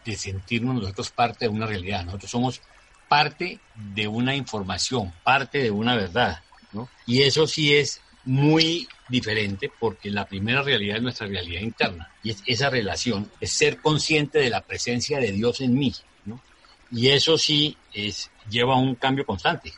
de 0.04 0.16
sentirnos 0.16 0.82
nosotros 0.82 1.12
parte 1.12 1.46
de 1.46 1.50
una 1.50 1.68
realidad. 1.68 2.06
Nosotros 2.06 2.32
somos 2.32 2.62
parte 3.08 3.60
de 3.76 4.08
una 4.08 4.36
información, 4.36 5.14
parte 5.24 5.60
de 5.60 5.70
una 5.70 5.96
verdad. 5.96 6.42
¿no? 6.72 6.90
Y 7.06 7.22
eso 7.22 7.46
sí 7.46 7.76
es 7.76 8.02
muy 8.26 8.88
diferente 9.10 9.72
porque 9.80 10.10
la 10.10 10.26
primera 10.26 10.64
realidad 10.64 10.98
es 10.98 11.04
nuestra 11.04 11.28
realidad 11.28 11.62
interna. 11.62 12.12
Y 12.24 12.32
es 12.32 12.42
esa 12.48 12.72
relación, 12.72 13.30
es 13.40 13.54
ser 13.54 13.78
consciente 13.78 14.40
de 14.40 14.50
la 14.50 14.62
presencia 14.62 15.20
de 15.20 15.32
Dios 15.34 15.62
en 15.62 15.76
mí. 15.76 15.94
¿no? 16.26 16.42
Y 16.90 17.10
eso 17.10 17.38
sí 17.38 17.78
es, 17.94 18.32
lleva 18.50 18.74
a 18.74 18.80
un 18.80 18.96
cambio 18.96 19.24
constante, 19.24 19.72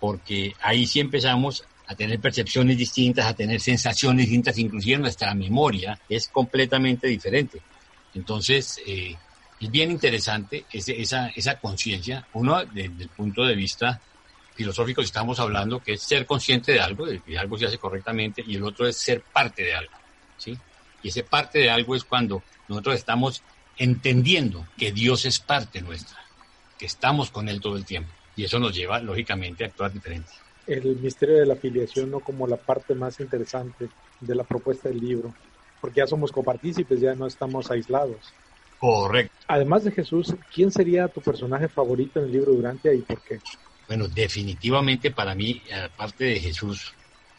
porque 0.00 0.54
ahí 0.60 0.86
sí 0.86 1.00
empezamos 1.00 1.64
a 1.86 1.94
tener 1.94 2.20
percepciones 2.20 2.76
distintas, 2.76 3.26
a 3.26 3.34
tener 3.34 3.60
sensaciones 3.60 4.26
distintas, 4.26 4.58
inclusive 4.58 4.98
nuestra 4.98 5.34
memoria 5.34 5.98
es 6.08 6.28
completamente 6.28 7.06
diferente. 7.06 7.60
Entonces, 8.14 8.80
eh, 8.86 9.16
es 9.60 9.70
bien 9.70 9.90
interesante 9.90 10.66
esa, 10.72 11.28
esa 11.28 11.58
conciencia, 11.58 12.26
uno 12.34 12.64
desde 12.64 13.04
el 13.04 13.08
punto 13.08 13.44
de 13.44 13.54
vista 13.54 14.00
filosófico 14.54 15.02
estamos 15.02 15.38
hablando 15.38 15.80
que 15.80 15.94
es 15.94 16.02
ser 16.02 16.26
consciente 16.26 16.72
de 16.72 16.80
algo, 16.80 17.06
de 17.06 17.20
que 17.20 17.38
algo 17.38 17.56
se 17.56 17.66
hace 17.66 17.78
correctamente, 17.78 18.42
y 18.46 18.56
el 18.56 18.64
otro 18.64 18.86
es 18.86 18.96
ser 18.96 19.22
parte 19.22 19.62
de 19.62 19.74
algo, 19.74 19.92
¿sí? 20.36 20.58
Y 21.02 21.08
ese 21.08 21.22
parte 21.22 21.60
de 21.60 21.70
algo 21.70 21.94
es 21.94 22.04
cuando 22.04 22.42
nosotros 22.66 22.96
estamos 22.96 23.42
entendiendo 23.76 24.66
que 24.76 24.92
Dios 24.92 25.24
es 25.24 25.38
parte 25.38 25.80
nuestra, 25.80 26.18
que 26.76 26.86
estamos 26.86 27.30
con 27.30 27.48
Él 27.48 27.60
todo 27.60 27.76
el 27.76 27.84
tiempo, 27.84 28.12
y 28.38 28.44
eso 28.44 28.58
nos 28.58 28.74
lleva, 28.74 29.00
lógicamente, 29.00 29.64
a 29.64 29.66
actuar 29.66 29.92
diferente 29.92 30.30
el 30.68 30.96
misterio 30.96 31.38
de 31.38 31.46
la 31.46 31.54
afiliación 31.54 32.10
no 32.10 32.20
como 32.20 32.46
la 32.46 32.58
parte 32.58 32.94
más 32.94 33.20
interesante 33.20 33.88
de 34.20 34.34
la 34.34 34.44
propuesta 34.44 34.88
del 34.88 35.00
libro, 35.00 35.34
porque 35.80 36.00
ya 36.00 36.06
somos 36.06 36.30
copartícipes, 36.30 37.00
ya 37.00 37.14
no 37.14 37.26
estamos 37.26 37.70
aislados. 37.70 38.34
Correcto. 38.78 39.34
Además 39.48 39.84
de 39.84 39.92
Jesús, 39.92 40.34
¿quién 40.54 40.70
sería 40.70 41.08
tu 41.08 41.20
personaje 41.20 41.68
favorito 41.68 42.20
en 42.20 42.26
el 42.26 42.32
libro 42.32 42.52
Durantia 42.52 42.92
y 42.92 42.98
por 42.98 43.20
qué? 43.22 43.40
Bueno, 43.88 44.06
definitivamente 44.08 45.10
para 45.10 45.34
mí, 45.34 45.62
aparte 45.72 46.24
de 46.24 46.38
Jesús, 46.38 46.92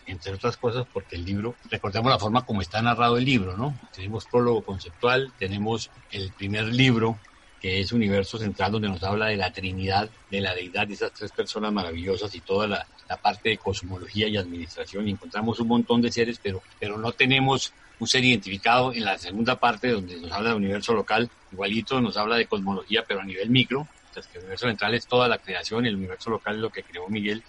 entre 0.07 0.33
otras 0.33 0.57
cosas, 0.57 0.87
porque 0.91 1.15
el 1.15 1.23
libro, 1.23 1.55
recordemos 1.69 2.11
la 2.11 2.17
forma 2.17 2.45
como 2.45 2.61
está 2.61 2.81
narrado 2.81 3.17
el 3.17 3.25
libro, 3.25 3.55
¿no? 3.55 3.79
Tenemos 3.93 4.25
prólogo 4.25 4.63
conceptual, 4.63 5.31
tenemos 5.37 5.91
el 6.11 6.31
primer 6.31 6.65
libro 6.65 7.19
que 7.59 7.79
es 7.79 7.91
Universo 7.91 8.37
Central, 8.37 8.71
donde 8.71 8.87
nos 8.87 9.03
habla 9.03 9.27
de 9.27 9.37
la 9.37 9.51
Trinidad, 9.51 10.09
de 10.31 10.41
la 10.41 10.53
deidad 10.55 10.87
de 10.87 10.93
esas 10.93 11.11
tres 11.11 11.31
personas 11.31 11.71
maravillosas 11.73 12.33
y 12.35 12.39
toda 12.39 12.67
la, 12.67 12.87
parte 13.21 13.49
de 13.49 13.57
cosmología 13.57 14.27
y 14.27 14.37
administración. 14.37 15.07
Y 15.07 15.11
encontramos 15.11 15.59
un 15.59 15.67
montón 15.67 16.01
de 16.01 16.11
seres, 16.11 16.39
pero, 16.41 16.61
pero 16.79 16.97
no 16.97 17.11
tenemos 17.11 17.73
un 17.99 18.07
ser 18.07 18.23
identificado 18.23 18.93
en 18.93 19.03
la 19.03 19.17
segunda 19.17 19.59
parte, 19.59 19.89
donde 19.89 20.15
nos 20.17 20.31
habla 20.31 20.51
de 20.51 20.55
universo 20.55 20.93
local. 20.93 21.29
Igualito 21.51 21.99
nos 21.99 22.15
habla 22.17 22.37
de 22.37 22.45
cosmología, 22.45 23.03
pero 23.07 23.21
a 23.21 23.25
nivel 23.25 23.49
micro. 23.49 23.87
Entonces, 24.07 24.31
que 24.31 24.37
el 24.37 24.43
universo 24.45 24.67
central 24.67 24.93
es 24.93 25.07
toda 25.07 25.27
la 25.27 25.37
creación, 25.37 25.85
el 25.85 25.95
universo 25.95 26.29
local 26.29 26.55
es 26.55 26.61
lo 26.61 26.69
que 26.69 26.83
creó 26.83 27.09
Miguel. 27.09 27.43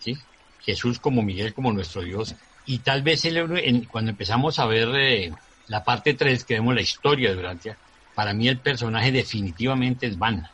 ¿sí? 0.00 0.16
Jesús 0.60 0.98
como 0.98 1.22
Miguel, 1.22 1.54
como 1.54 1.72
nuestro 1.72 2.02
Dios. 2.02 2.34
Y 2.66 2.78
tal 2.78 3.02
vez 3.02 3.24
el, 3.24 3.86
cuando 3.88 4.10
empezamos 4.10 4.58
a 4.58 4.66
ver 4.66 4.88
eh, 4.96 5.32
la 5.68 5.84
parte 5.84 6.14
3, 6.14 6.44
que 6.44 6.54
vemos 6.54 6.74
la 6.74 6.80
historia 6.80 7.30
de 7.30 7.36
Durantia, 7.36 7.78
para 8.16 8.32
mí 8.32 8.48
el 8.48 8.58
personaje 8.58 9.12
definitivamente 9.12 10.06
es 10.06 10.18
Van. 10.18 10.48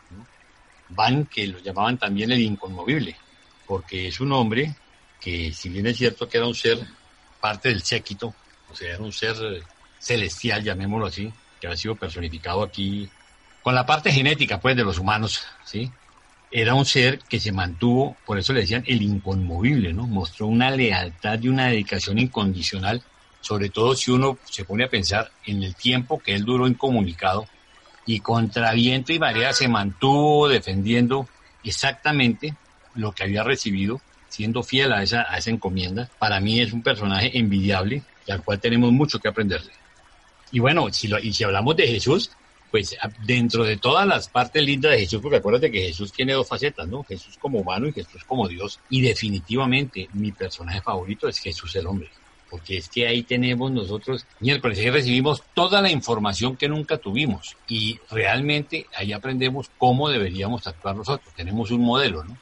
Van, 0.89 1.27
que 1.27 1.47
lo 1.47 1.61
llamaban 1.61 1.97
también 1.97 2.33
el 2.33 2.41
inconmovible, 2.41 3.17
porque 3.69 4.09
es 4.09 4.21
un 4.21 4.33
hombre 4.33 4.75
que, 5.21 5.53
si 5.53 5.69
bien 5.69 5.87
es 5.87 5.97
cierto 5.97 6.29
que 6.29 6.39
era 6.39 6.47
un 6.49 6.57
ser 6.57 6.85
parte 7.41 7.69
del 7.69 7.83
séquito, 7.83 8.35
o 8.69 8.75
sea, 8.75 8.95
era 8.95 8.99
un 9.03 9.13
ser 9.13 9.37
celestial, 10.01 10.65
llamémoslo 10.65 11.07
así, 11.07 11.33
que 11.61 11.69
ha 11.69 11.77
sido 11.77 11.95
personificado 11.95 12.65
aquí 12.65 13.09
con 13.63 13.77
la 13.77 13.87
parte 13.87 14.11
genética, 14.11 14.59
pues, 14.61 14.75
de 14.75 14.83
los 14.83 14.99
humanos, 14.99 15.47
¿sí? 15.65 15.89
Era 16.51 16.75
un 16.75 16.85
ser 16.85 17.21
que 17.21 17.39
se 17.39 17.53
mantuvo, 17.53 18.17
por 18.27 18.41
eso 18.41 18.53
le 18.53 18.63
decían 18.63 18.83
el 18.89 19.01
inconmovible, 19.03 19.93
¿no? 19.93 20.09
Mostró 20.09 20.49
una 20.49 20.69
lealtad 20.73 21.41
y 21.41 21.49
una 21.49 21.69
dedicación 21.69 22.19
incondicional 22.19 23.05
sobre 23.43 23.69
todo 23.69 23.95
si 23.95 24.11
uno 24.11 24.39
se 24.45 24.65
pone 24.65 24.85
a 24.85 24.89
pensar 24.89 25.31
en 25.45 25.63
el 25.63 25.75
tiempo 25.75 26.21
que 26.21 26.35
él 26.35 26.45
duró 26.45 26.67
incomunicado 26.67 27.47
y 28.07 28.21
contra 28.21 28.73
viento 28.73 29.13
y 29.13 29.19
marea 29.19 29.53
se 29.53 29.69
mantuvo 29.69 30.49
defendiendo 30.49 31.29
exactamente 31.63 32.57
lo 32.95 33.13
que 33.13 33.25
había 33.25 33.43
recibido, 33.43 34.01
siendo 34.29 34.63
fiel 34.63 34.93
a 34.93 35.03
esa, 35.03 35.27
a 35.29 35.39
esa 35.39 35.51
encomienda. 35.51 36.09
Para 36.19 36.41
mí 36.41 36.61
es 36.61 36.73
un 36.73 36.83
personaje 36.83 37.37
envidiable 37.37 38.03
y 38.27 38.33
al 38.33 38.43
cual 38.43 38.61
tenemos 38.61 38.93
mucho 38.93 39.19
que 39.19 39.29
aprenderle. 39.29 39.73
Y 40.53 40.61
bueno, 40.61 40.93
si 40.93 41.11
y 41.23 41.33
si 41.33 41.45
hablamos 41.45 41.77
de 41.77 41.89
Jesús, 41.89 42.31
pues 42.71 42.97
dentro 43.27 43.65
de 43.65 43.77
todas 43.77 44.07
las 44.07 44.29
partes 44.29 44.63
lindas 44.63 44.93
de 44.93 45.01
Jesús, 45.01 45.21
porque 45.21 45.39
acuérdate 45.39 45.71
que 45.71 45.89
Jesús 45.89 46.13
tiene 46.13 46.33
dos 46.33 46.49
facetas, 46.49 46.87
¿no? 46.89 47.03
Jesús 47.03 47.37
como 47.39 47.59
humano 47.59 47.89
y 47.89 47.93
Jesús 47.93 48.23
como 48.25 48.49
Dios. 48.49 48.79
Y 48.89 49.01
definitivamente 49.01 50.09
mi 50.13 50.31
personaje 50.33 50.81
favorito 50.81 51.29
es 51.29 51.39
Jesús 51.39 51.75
el 51.77 51.87
hombre 51.87 52.11
porque 52.53 52.77
es 52.77 52.91
que 52.91 53.07
ahí 53.07 53.23
tenemos 53.23 53.73
nosotros, 53.73 54.27
miércoles, 54.39 54.79
ahí 54.79 54.91
recibimos 54.91 55.43
toda 55.55 55.81
la 55.81 55.91
información 55.91 56.55
que 56.55 56.69
nunca 56.69 56.99
tuvimos 56.99 57.57
y 57.67 57.99
realmente 58.11 58.87
ahí 58.95 59.15
aprendemos 59.15 59.71
cómo 59.79 60.11
deberíamos 60.11 60.67
actuar 60.67 60.95
nosotros. 60.95 61.33
Tenemos 61.35 61.71
un 61.71 61.81
modelo, 61.81 62.23
¿no? 62.23 62.37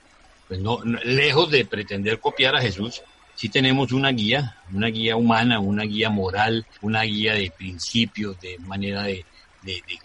Pues 0.49 0.59
no, 0.59 0.81
lejos 0.83 1.53
de 1.53 1.65
pretender 1.65 2.19
copiar 2.19 2.57
a 2.57 2.61
Jesús, 2.61 3.03
sí 3.37 3.49
tenemos 3.51 3.93
una 3.93 4.11
guía, 4.11 4.57
una 4.73 4.89
guía 4.89 5.15
humana, 5.15 5.61
una 5.61 5.85
guía 5.85 6.11
moral, 6.11 6.67
una 6.83 7.03
guía 7.03 7.35
de 7.35 7.53
principios, 7.57 8.41
de 8.41 8.59
manera 8.59 9.05
de, 9.05 9.25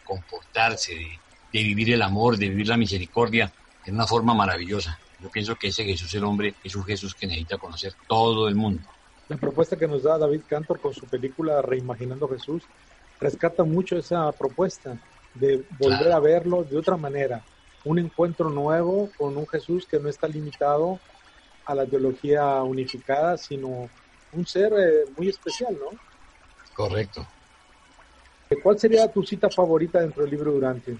comportarse, 0.03 0.93
de, 0.93 1.19
de 1.51 1.63
vivir 1.63 1.93
el 1.93 2.03
amor, 2.03 2.37
de 2.37 2.49
vivir 2.49 2.67
la 2.67 2.77
misericordia 2.77 3.51
en 3.87 3.95
una 3.95 4.05
forma 4.05 4.35
maravillosa. 4.35 4.99
Yo 5.19 5.31
pienso 5.31 5.55
que 5.55 5.69
ese 5.69 5.83
Jesús 5.83 6.13
el 6.13 6.25
hombre 6.25 6.53
es 6.63 6.75
un 6.75 6.83
Jesús 6.83 7.15
que 7.15 7.25
necesita 7.25 7.57
conocer 7.57 7.95
todo 8.07 8.47
el 8.47 8.53
mundo. 8.53 8.83
La 9.27 9.37
propuesta 9.37 9.75
que 9.75 9.87
nos 9.87 10.03
da 10.03 10.17
David 10.17 10.41
Cantor 10.47 10.79
con 10.79 10.93
su 10.93 11.07
película 11.07 11.61
Reimaginando 11.61 12.27
Jesús 12.27 12.63
rescata 13.19 13.63
mucho 13.63 13.97
esa 13.97 14.31
propuesta 14.31 14.97
de 15.33 15.63
volver 15.79 16.11
a 16.11 16.19
verlo 16.19 16.63
de 16.63 16.77
otra 16.77 16.95
manera, 16.95 17.43
un 17.85 17.99
encuentro 17.99 18.49
nuevo 18.49 19.09
con 19.17 19.35
un 19.35 19.47
Jesús 19.47 19.87
que 19.89 19.99
no 19.99 20.09
está 20.09 20.27
limitado 20.27 20.99
a 21.65 21.73
la 21.73 21.85
teología 21.85 22.61
unificada, 22.61 23.37
sino 23.37 23.89
un 24.31 24.45
ser 24.45 24.73
eh, 24.77 25.05
muy 25.17 25.29
especial, 25.29 25.73
¿no? 25.73 25.97
Correcto. 26.75 27.25
¿Cuál 28.61 28.77
sería 28.77 29.11
tu 29.11 29.23
cita 29.23 29.49
favorita 29.49 30.01
dentro 30.01 30.21
del 30.21 30.31
libro 30.31 30.51
Durante? 30.51 30.95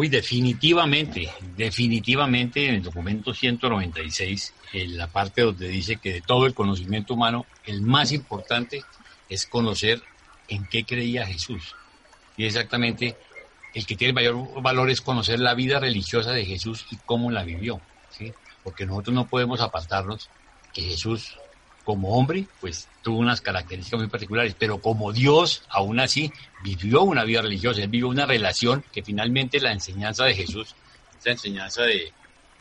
Uy, 0.00 0.08
definitivamente, 0.08 1.30
definitivamente 1.58 2.66
en 2.66 2.76
el 2.76 2.82
documento 2.82 3.34
196, 3.34 4.54
en 4.72 4.96
la 4.96 5.08
parte 5.08 5.42
donde 5.42 5.68
dice 5.68 5.96
que 5.96 6.14
de 6.14 6.20
todo 6.22 6.46
el 6.46 6.54
conocimiento 6.54 7.12
humano, 7.12 7.44
el 7.66 7.82
más 7.82 8.10
importante 8.10 8.82
es 9.28 9.44
conocer 9.44 10.02
en 10.48 10.64
qué 10.68 10.84
creía 10.84 11.26
Jesús. 11.26 11.76
Y 12.38 12.46
exactamente 12.46 13.14
el 13.74 13.84
que 13.84 13.94
tiene 13.94 14.14
mayor 14.14 14.62
valor 14.62 14.88
es 14.88 15.02
conocer 15.02 15.38
la 15.38 15.52
vida 15.52 15.78
religiosa 15.78 16.32
de 16.32 16.46
Jesús 16.46 16.86
y 16.90 16.96
cómo 17.04 17.30
la 17.30 17.44
vivió, 17.44 17.78
¿sí? 18.08 18.32
Porque 18.64 18.86
nosotros 18.86 19.14
no 19.14 19.28
podemos 19.28 19.60
apartarnos 19.60 20.30
que 20.72 20.80
Jesús 20.80 21.36
como 21.84 22.16
hombre, 22.16 22.46
pues 22.60 22.88
tuvo 23.02 23.18
unas 23.18 23.40
características 23.40 24.00
muy 24.00 24.08
particulares, 24.08 24.54
pero 24.58 24.80
como 24.80 25.12
Dios, 25.12 25.64
aún 25.68 26.00
así, 26.00 26.32
vivió 26.62 27.02
una 27.02 27.24
vida 27.24 27.42
religiosa, 27.42 27.80
él 27.80 27.88
vivió 27.88 28.08
una 28.08 28.26
relación 28.26 28.84
que 28.92 29.02
finalmente 29.02 29.60
la 29.60 29.72
enseñanza 29.72 30.24
de 30.24 30.34
Jesús, 30.34 30.74
esta 31.16 31.30
enseñanza 31.30 31.82
de, 31.82 32.12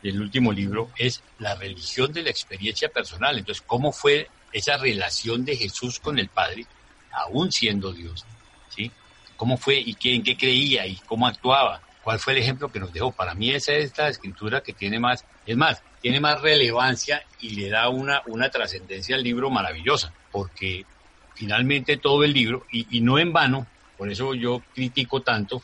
del 0.01 0.21
último 0.21 0.51
libro, 0.51 0.89
es 0.97 1.21
la 1.39 1.55
religión 1.55 2.11
de 2.13 2.23
la 2.23 2.29
experiencia 2.29 2.89
personal. 2.89 3.37
Entonces, 3.37 3.63
¿cómo 3.65 3.91
fue 3.91 4.29
esa 4.51 4.77
relación 4.77 5.45
de 5.45 5.55
Jesús 5.55 5.99
con 5.99 6.17
el 6.19 6.29
Padre, 6.29 6.65
aún 7.11 7.51
siendo 7.51 7.91
Dios? 7.91 8.25
¿Sí? 8.69 8.91
¿Cómo 9.35 9.57
fue 9.57 9.79
y 9.79 9.95
en 10.03 10.23
qué 10.23 10.37
creía 10.37 10.85
y 10.85 10.95
cómo 11.05 11.27
actuaba? 11.27 11.81
¿Cuál 12.09 12.17
fue 12.17 12.33
el 12.33 12.39
ejemplo 12.39 12.71
que 12.71 12.79
nos 12.79 12.91
dejó? 12.91 13.11
Para 13.11 13.35
mí 13.35 13.51
esa 13.51 13.73
es 13.73 13.95
la 13.95 14.09
escritura 14.09 14.61
que 14.61 14.73
tiene 14.73 14.99
más, 14.99 15.23
es 15.45 15.55
más, 15.55 15.83
tiene 16.01 16.19
más 16.19 16.41
relevancia 16.41 17.21
y 17.39 17.51
le 17.51 17.69
da 17.69 17.87
una, 17.89 18.23
una 18.25 18.49
trascendencia 18.49 19.15
al 19.15 19.21
libro 19.21 19.51
maravillosa, 19.51 20.11
porque 20.31 20.87
finalmente 21.35 21.97
todo 21.97 22.23
el 22.23 22.33
libro, 22.33 22.65
y, 22.71 22.99
no 23.01 23.19
en 23.19 23.31
vano, 23.31 23.67
por 23.95 24.09
eso 24.09 24.33
yo 24.33 24.59
critico 24.73 25.21
tanto, 25.21 25.61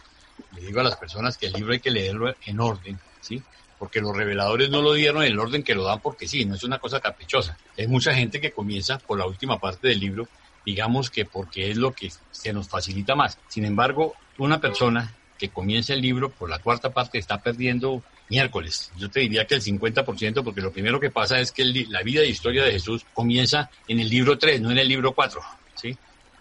le 0.53 0.61
digo 0.61 0.81
a 0.81 0.83
las 0.83 0.97
personas 0.97 1.35
que 1.35 1.47
el 1.47 1.53
libro 1.53 1.73
hay 1.73 1.79
que 1.79 1.89
leerlo 1.89 2.35
en 2.45 2.59
orden, 2.59 2.99
¿sí? 3.21 3.41
Porque 3.79 3.99
los 3.99 4.15
reveladores 4.15 4.69
no 4.69 4.83
lo 4.83 4.93
dieron 4.93 5.23
en 5.23 5.31
el 5.31 5.39
orden 5.39 5.63
que 5.63 5.73
lo 5.73 5.83
dan 5.85 5.99
porque 5.99 6.27
sí, 6.27 6.45
no 6.45 6.53
es 6.53 6.63
una 6.63 6.77
cosa 6.77 6.99
caprichosa. 6.99 7.57
Hay 7.75 7.87
mucha 7.87 8.13
gente 8.13 8.39
que 8.39 8.51
comienza 8.51 8.99
por 8.99 9.17
la 9.17 9.25
última 9.25 9.57
parte 9.57 9.87
del 9.87 9.99
libro, 9.99 10.27
digamos 10.63 11.09
que 11.09 11.25
porque 11.25 11.71
es 11.71 11.77
lo 11.77 11.93
que 11.93 12.11
se 12.29 12.53
nos 12.53 12.69
facilita 12.69 13.15
más. 13.15 13.39
Sin 13.47 13.65
embargo, 13.65 14.13
una 14.37 14.61
persona 14.61 15.11
que 15.37 15.49
comienza 15.49 15.93
el 15.93 16.01
libro 16.01 16.29
por 16.29 16.49
la 16.49 16.59
cuarta 16.59 16.93
parte 16.93 17.17
está 17.17 17.41
perdiendo 17.41 18.03
miércoles. 18.29 18.91
Yo 18.97 19.09
te 19.09 19.19
diría 19.21 19.45
que 19.45 19.55
el 19.55 19.61
50%, 19.61 20.43
porque 20.43 20.61
lo 20.61 20.71
primero 20.71 20.99
que 20.99 21.11
pasa 21.11 21.39
es 21.39 21.51
que 21.51 21.65
la 21.65 22.01
vida 22.03 22.23
y 22.23 22.29
historia 22.29 22.63
de 22.63 22.71
Jesús 22.71 23.05
comienza 23.13 23.69
en 23.87 23.99
el 23.99 24.09
libro 24.09 24.37
3, 24.37 24.61
no 24.61 24.71
en 24.71 24.79
el 24.79 24.87
libro 24.87 25.13
4, 25.13 25.41
¿sí? 25.75 25.97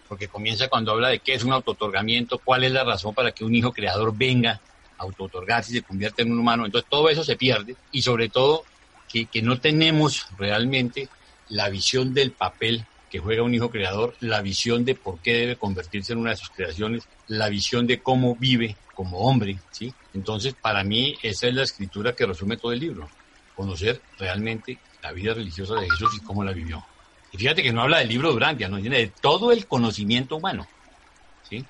Porque 0.08 0.28
comienza 0.28 0.68
cuando 0.68 0.92
habla 0.92 1.08
de 1.08 1.18
qué 1.18 1.34
es 1.34 1.44
un 1.44 1.52
autotorgamiento, 1.52 2.38
cuál 2.38 2.64
es 2.64 2.72
la 2.72 2.84
razón 2.84 3.14
para 3.14 3.32
que 3.32 3.44
un 3.44 3.54
hijo 3.54 3.72
creador 3.72 4.16
venga 4.16 4.60
a 4.98 5.02
autotorgarse 5.02 5.72
y 5.72 5.76
se 5.76 5.82
convierta 5.82 6.22
en 6.22 6.32
un 6.32 6.38
humano. 6.38 6.64
Entonces 6.64 6.88
todo 6.88 7.08
eso 7.08 7.24
se 7.24 7.36
pierde 7.36 7.76
y 7.90 8.02
sobre 8.02 8.28
todo 8.28 8.64
que, 9.08 9.26
que 9.26 9.42
no 9.42 9.58
tenemos 9.58 10.26
realmente 10.38 11.08
la 11.48 11.68
visión 11.68 12.14
del 12.14 12.32
papel 12.32 12.86
que 13.14 13.20
juega 13.20 13.44
un 13.44 13.54
hijo 13.54 13.70
creador, 13.70 14.16
la 14.18 14.42
visión 14.42 14.84
de 14.84 14.96
por 14.96 15.20
qué 15.20 15.34
debe 15.34 15.54
convertirse 15.54 16.12
en 16.12 16.18
una 16.18 16.30
de 16.30 16.36
sus 16.36 16.50
creaciones, 16.50 17.06
la 17.28 17.48
visión 17.48 17.86
de 17.86 18.02
cómo 18.02 18.34
vive 18.34 18.76
como 18.92 19.18
hombre, 19.18 19.56
¿sí? 19.70 19.94
Entonces, 20.14 20.54
para 20.60 20.82
mí, 20.82 21.14
esa 21.22 21.46
es 21.46 21.54
la 21.54 21.62
escritura 21.62 22.16
que 22.16 22.26
resume 22.26 22.56
todo 22.56 22.72
el 22.72 22.80
libro. 22.80 23.08
Conocer 23.54 24.00
realmente 24.18 24.80
la 25.00 25.12
vida 25.12 25.32
religiosa 25.32 25.76
de 25.76 25.88
Jesús 25.88 26.16
y 26.16 26.24
cómo 26.24 26.42
la 26.42 26.50
vivió. 26.50 26.84
Y 27.30 27.38
fíjate 27.38 27.62
que 27.62 27.72
no 27.72 27.82
habla 27.82 27.98
del 27.98 28.08
libro 28.08 28.32
Durantia, 28.32 28.68
no 28.68 28.80
tiene 28.80 28.98
de 28.98 29.12
todo 29.20 29.52
el 29.52 29.68
conocimiento 29.68 30.34
humano, 30.34 30.66
¿sí? 31.48 31.64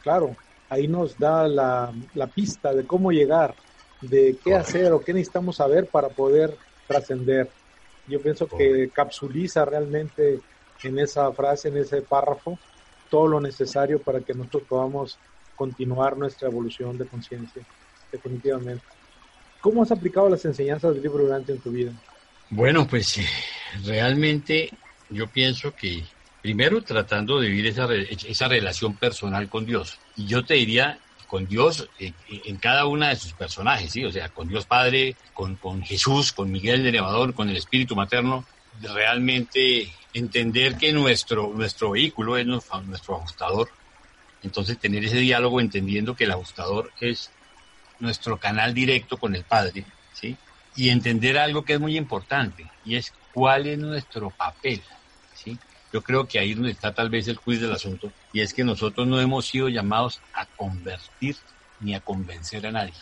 Claro, 0.00 0.36
ahí 0.68 0.86
nos 0.86 1.18
da 1.18 1.48
la, 1.48 1.92
pista 2.32 2.72
de 2.72 2.86
cómo 2.86 3.10
llegar, 3.10 3.56
de 4.00 4.36
qué 4.44 4.54
hacer 4.54 4.92
o 4.92 5.02
qué 5.02 5.12
necesitamos 5.12 5.56
saber 5.56 5.86
para 5.86 6.08
poder 6.08 6.56
trascender. 6.86 7.50
Yo 8.10 8.20
pienso 8.20 8.46
que 8.48 8.90
capsuliza 8.92 9.64
realmente 9.64 10.40
en 10.82 10.98
esa 10.98 11.32
frase, 11.32 11.68
en 11.68 11.76
ese 11.78 12.02
párrafo, 12.02 12.58
todo 13.08 13.26
lo 13.26 13.40
necesario 13.40 14.00
para 14.00 14.20
que 14.20 14.34
nosotros 14.34 14.64
podamos 14.68 15.18
continuar 15.54 16.16
nuestra 16.16 16.48
evolución 16.48 16.98
de 16.98 17.06
conciencia, 17.06 17.62
definitivamente. 18.10 18.84
¿Cómo 19.60 19.82
has 19.82 19.92
aplicado 19.92 20.28
las 20.28 20.44
enseñanzas 20.44 20.94
del 20.94 21.02
libro 21.02 21.24
durante 21.24 21.52
en 21.52 21.58
tu 21.58 21.70
vida? 21.70 21.92
Bueno, 22.48 22.86
pues 22.88 23.18
eh, 23.18 23.26
realmente 23.84 24.70
yo 25.10 25.26
pienso 25.26 25.74
que 25.74 26.02
primero 26.42 26.82
tratando 26.82 27.38
de 27.38 27.48
vivir 27.48 27.66
esa, 27.66 27.86
esa 27.94 28.48
relación 28.48 28.96
personal 28.96 29.48
con 29.48 29.66
Dios. 29.66 29.98
Y 30.16 30.26
yo 30.26 30.44
te 30.44 30.54
diría 30.54 30.98
con 31.30 31.46
Dios 31.46 31.88
en 32.00 32.56
cada 32.56 32.86
una 32.86 33.10
de 33.10 33.16
sus 33.16 33.34
personajes, 33.34 33.92
¿sí? 33.92 34.04
O 34.04 34.10
sea, 34.10 34.30
con 34.30 34.48
Dios 34.48 34.66
Padre, 34.66 35.14
con, 35.32 35.54
con 35.54 35.80
Jesús, 35.80 36.32
con 36.32 36.50
Miguel 36.50 36.82
de 36.82 36.90
Nevador, 36.90 37.34
con 37.34 37.48
el 37.48 37.56
Espíritu 37.56 37.94
Materno, 37.94 38.44
realmente 38.82 39.92
entender 40.12 40.76
que 40.76 40.92
nuestro, 40.92 41.52
nuestro 41.54 41.92
vehículo 41.92 42.36
es 42.36 42.46
nuestro, 42.46 42.80
nuestro 42.82 43.16
ajustador. 43.18 43.70
Entonces 44.42 44.76
tener 44.78 45.04
ese 45.04 45.18
diálogo 45.18 45.60
entendiendo 45.60 46.16
que 46.16 46.24
el 46.24 46.32
ajustador 46.32 46.90
es 47.00 47.30
nuestro 48.00 48.38
canal 48.38 48.74
directo 48.74 49.16
con 49.16 49.36
el 49.36 49.44
Padre, 49.44 49.84
¿sí? 50.12 50.36
Y 50.74 50.88
entender 50.88 51.38
algo 51.38 51.64
que 51.64 51.74
es 51.74 51.80
muy 51.80 51.96
importante, 51.96 52.68
y 52.84 52.96
es 52.96 53.12
cuál 53.32 53.68
es 53.68 53.78
nuestro 53.78 54.30
papel, 54.30 54.82
¿sí? 55.32 55.56
Yo 55.92 56.02
creo 56.02 56.26
que 56.26 56.40
ahí 56.40 56.50
es 56.50 56.56
donde 56.56 56.72
está 56.72 56.92
tal 56.92 57.08
vez 57.08 57.28
el 57.28 57.38
quiz 57.38 57.60
del 57.60 57.72
asunto, 57.72 58.10
y 58.32 58.40
es 58.40 58.54
que 58.54 58.64
nosotros 58.64 59.06
no 59.06 59.20
hemos 59.20 59.46
sido 59.46 59.68
llamados 59.68 60.20
a 60.34 60.46
convertir 60.46 61.36
ni 61.80 61.94
a 61.94 62.00
convencer 62.00 62.66
a 62.66 62.72
nadie. 62.72 62.94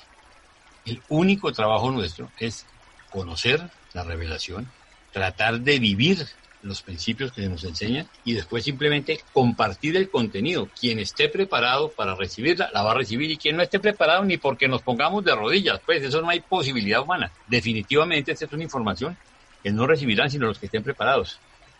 El 0.85 1.03
único 1.09 1.53
trabajo 1.53 1.91
nuestro 1.91 2.31
es 2.39 2.65
conocer 3.11 3.69
la 3.93 4.05
revelación, 4.05 4.71
tratar 5.13 5.61
de 5.61 5.79
vivir 5.79 6.27
los 6.63 6.83
principios 6.83 7.33
que 7.33 7.43
se 7.43 7.49
nos 7.49 7.63
enseñan 7.65 8.09
y 8.25 8.35
después 8.35 8.65
simplemente 8.65 9.21
compartir 9.33 9.97
el 9.97 10.11
contenido. 10.11 10.69
Quien 10.79 10.99
esté 10.99 11.29
preparado 11.29 11.91
para 11.91 12.15
recibirla, 12.15 12.71
la 12.73 12.83
va 12.83 12.93
a 12.93 12.95
recibir 12.95 13.31
y 13.31 13.37
quien 13.37 13.57
no 13.57 13.63
esté 13.63 13.79
preparado 13.79 14.25
ni 14.25 14.39
porque 14.39 14.69
nos 14.69 14.83
pongamos 14.83 15.25
de 15.25 15.35
rodillas, 15.35 15.81
pues 15.85 16.03
eso 16.03 16.21
no 16.21 16.31
hay 16.31 16.41
posibilidad 16.41 17.03
humana. 17.03 17.31
Definitivamente 17.47 18.33
esta 18.33 18.47
es 18.47 18.53
una 18.53 18.65
información 18.65 19.17
que 19.63 19.71
no 19.71 19.87
recibirán 19.87 20.31
sino 20.31 20.47
los 20.47 20.59
que 20.59 20.67
estén 20.67 20.83
preparados. 20.83 21.39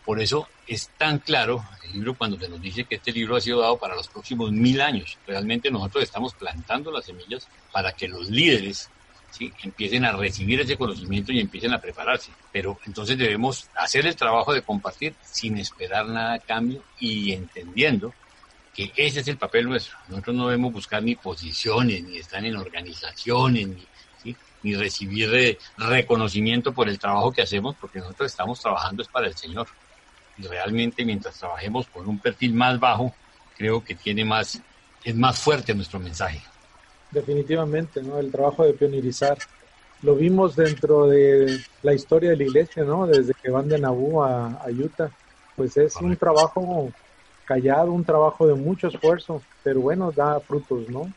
Por 0.09 0.19
eso 0.19 0.47
es 0.65 0.89
tan 0.97 1.19
claro 1.19 1.63
el 1.83 1.91
libro 1.91 2.15
cuando 2.15 2.39
se 2.39 2.49
nos 2.49 2.59
dice 2.59 2.83
que 2.85 2.95
este 2.95 3.11
libro 3.11 3.35
ha 3.35 3.41
sido 3.41 3.61
dado 3.61 3.77
para 3.77 3.95
los 3.95 4.07
próximos 4.07 4.51
mil 4.51 4.81
años. 4.81 5.19
Realmente 5.27 5.69
nosotros 5.69 6.03
estamos 6.03 6.33
plantando 6.33 6.89
las 6.89 7.05
semillas 7.05 7.47
para 7.71 7.91
que 7.91 8.07
los 8.07 8.27
líderes 8.27 8.89
¿sí? 9.29 9.53
empiecen 9.61 10.05
a 10.05 10.13
recibir 10.13 10.61
ese 10.61 10.77
conocimiento 10.77 11.31
y 11.31 11.39
empiecen 11.39 11.73
a 11.73 11.79
prepararse. 11.79 12.31
Pero 12.51 12.79
entonces 12.87 13.19
debemos 13.19 13.69
hacer 13.75 14.07
el 14.07 14.15
trabajo 14.15 14.51
de 14.51 14.63
compartir 14.63 15.13
sin 15.21 15.59
esperar 15.59 16.07
nada 16.07 16.33
a 16.33 16.39
cambio 16.39 16.81
y 16.99 17.31
entendiendo 17.31 18.11
que 18.73 18.91
ese 18.95 19.19
es 19.19 19.27
el 19.27 19.37
papel 19.37 19.69
nuestro. 19.69 19.95
Nosotros 20.07 20.35
no 20.35 20.47
debemos 20.47 20.73
buscar 20.73 21.03
ni 21.03 21.13
posiciones, 21.13 22.03
ni 22.03 22.17
estar 22.17 22.43
en 22.43 22.55
organizaciones, 22.55 23.67
ni, 24.23 24.35
ni 24.63 24.73
recibir 24.73 25.31
eh, 25.35 25.59
reconocimiento 25.77 26.73
por 26.73 26.89
el 26.89 26.97
trabajo 26.97 27.31
que 27.31 27.43
hacemos, 27.43 27.75
porque 27.79 27.99
nosotros 27.99 28.31
estamos 28.31 28.59
trabajando 28.59 29.03
es 29.03 29.07
para 29.07 29.27
el 29.27 29.37
Señor 29.37 29.67
y 30.39 30.47
realmente 30.47 31.05
mientras 31.05 31.37
trabajemos 31.37 31.87
con 31.87 32.07
un 32.07 32.19
perfil 32.19 32.53
más 32.53 32.79
bajo, 32.79 33.13
creo 33.57 33.83
que 33.83 33.95
tiene 33.95 34.23
más, 34.23 34.61
es 35.03 35.15
más 35.15 35.39
fuerte 35.39 35.73
nuestro 35.73 35.99
mensaje. 35.99 36.41
Definitivamente, 37.11 38.01
¿no? 38.01 38.19
El 38.19 38.31
trabajo 38.31 38.63
de 38.63 38.73
pionerizar. 38.73 39.37
Lo 40.01 40.15
vimos 40.15 40.55
dentro 40.55 41.07
de 41.07 41.59
la 41.83 41.93
historia 41.93 42.29
de 42.29 42.37
la 42.37 42.43
iglesia, 42.43 42.83
¿no? 42.83 43.05
Desde 43.05 43.33
que 43.33 43.51
van 43.51 43.67
de 43.67 43.79
Nabú 43.79 44.23
a, 44.23 44.65
Utah. 44.69 45.11
Pues 45.57 45.75
es 45.75 45.95
un 45.97 46.15
trabajo 46.15 46.89
callado, 47.43 47.91
un 47.91 48.05
trabajo 48.05 48.47
de 48.47 48.53
mucho 48.53 48.87
esfuerzo, 48.87 49.41
pero 49.61 49.81
bueno, 49.81 50.11
da 50.11 50.39
frutos, 50.39 50.87
¿no? 50.89 51.11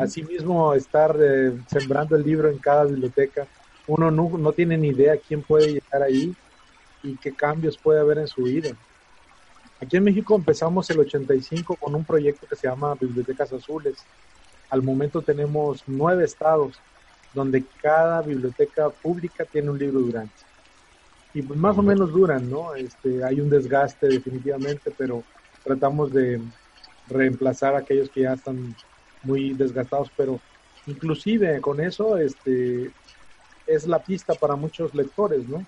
Asimismo, 0.00 0.74
estar 0.74 1.16
eh, 1.20 1.52
sembrando 1.68 2.16
el 2.16 2.24
libro 2.24 2.50
en 2.50 2.58
cada 2.58 2.84
biblioteca, 2.84 3.46
uno 3.86 4.10
no, 4.10 4.28
no 4.36 4.52
tiene 4.52 4.76
ni 4.76 4.88
idea 4.88 5.16
quién 5.16 5.42
puede 5.42 5.74
llegar 5.74 6.02
ahí 6.02 6.34
y 7.02 7.16
qué 7.16 7.32
cambios 7.32 7.76
puede 7.78 8.00
haber 8.00 8.18
en 8.18 8.28
su 8.28 8.42
vida. 8.42 8.70
Aquí 9.80 9.96
en 9.96 10.04
México 10.04 10.34
empezamos 10.34 10.90
el 10.90 11.00
85 11.00 11.76
con 11.76 11.94
un 11.94 12.04
proyecto 12.04 12.46
que 12.46 12.56
se 12.56 12.66
llama 12.66 12.94
Bibliotecas 12.94 13.52
Azules. 13.52 14.04
Al 14.70 14.82
momento 14.82 15.22
tenemos 15.22 15.84
nueve 15.86 16.24
estados 16.24 16.80
donde 17.32 17.64
cada 17.80 18.22
biblioteca 18.22 18.90
pública 18.90 19.44
tiene 19.44 19.70
un 19.70 19.78
libro 19.78 20.00
durante. 20.00 20.34
Y 21.34 21.42
pues 21.42 21.58
más 21.58 21.78
o 21.78 21.82
menos 21.82 22.12
duran, 22.12 22.50
¿no? 22.50 22.74
Este, 22.74 23.22
hay 23.22 23.40
un 23.40 23.50
desgaste 23.50 24.08
definitivamente, 24.08 24.90
pero 24.96 25.22
tratamos 25.62 26.12
de 26.12 26.40
reemplazar 27.08 27.74
a 27.74 27.78
aquellos 27.78 28.10
que 28.10 28.22
ya 28.22 28.32
están 28.32 28.74
muy 29.22 29.54
desgastados, 29.54 30.10
pero 30.16 30.40
inclusive 30.86 31.60
con 31.60 31.80
eso 31.80 32.16
este, 32.16 32.90
es 33.66 33.86
la 33.86 33.98
pista 33.98 34.34
para 34.34 34.56
muchos 34.56 34.94
lectores, 34.94 35.46
¿no? 35.48 35.64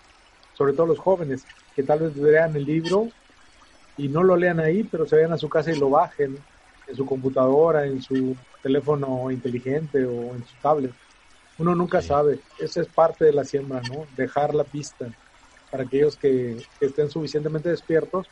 Sobre 0.60 0.74
todo 0.74 0.88
los 0.88 0.98
jóvenes, 0.98 1.46
que 1.74 1.82
tal 1.82 2.00
vez 2.00 2.14
lean 2.16 2.54
el 2.54 2.66
libro 2.66 3.08
y 3.96 4.08
no 4.08 4.22
lo 4.22 4.36
lean 4.36 4.60
ahí, 4.60 4.84
pero 4.84 5.06
se 5.06 5.16
vayan 5.16 5.32
a 5.32 5.38
su 5.38 5.48
casa 5.48 5.72
y 5.72 5.78
lo 5.78 5.88
bajen 5.88 6.36
en 6.86 6.94
su 6.94 7.06
computadora, 7.06 7.86
en 7.86 8.02
su 8.02 8.36
teléfono 8.62 9.30
inteligente 9.30 10.04
o 10.04 10.34
en 10.34 10.44
su 10.44 10.54
tablet. 10.60 10.92
Uno 11.56 11.74
nunca 11.74 12.02
sabe, 12.02 12.40
esa 12.58 12.82
es 12.82 12.88
parte 12.88 13.24
de 13.24 13.32
la 13.32 13.46
siembra, 13.46 13.80
¿no? 13.90 14.04
Dejar 14.18 14.54
la 14.54 14.64
pista 14.64 15.06
para 15.70 15.84
aquellos 15.84 16.16
que, 16.16 16.62
estén 16.78 17.08
suficientemente 17.08 17.70
despiertos 17.70 18.26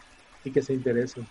y 0.44 0.50
que 0.50 0.60
se 0.60 0.74
interesen. 0.74 1.26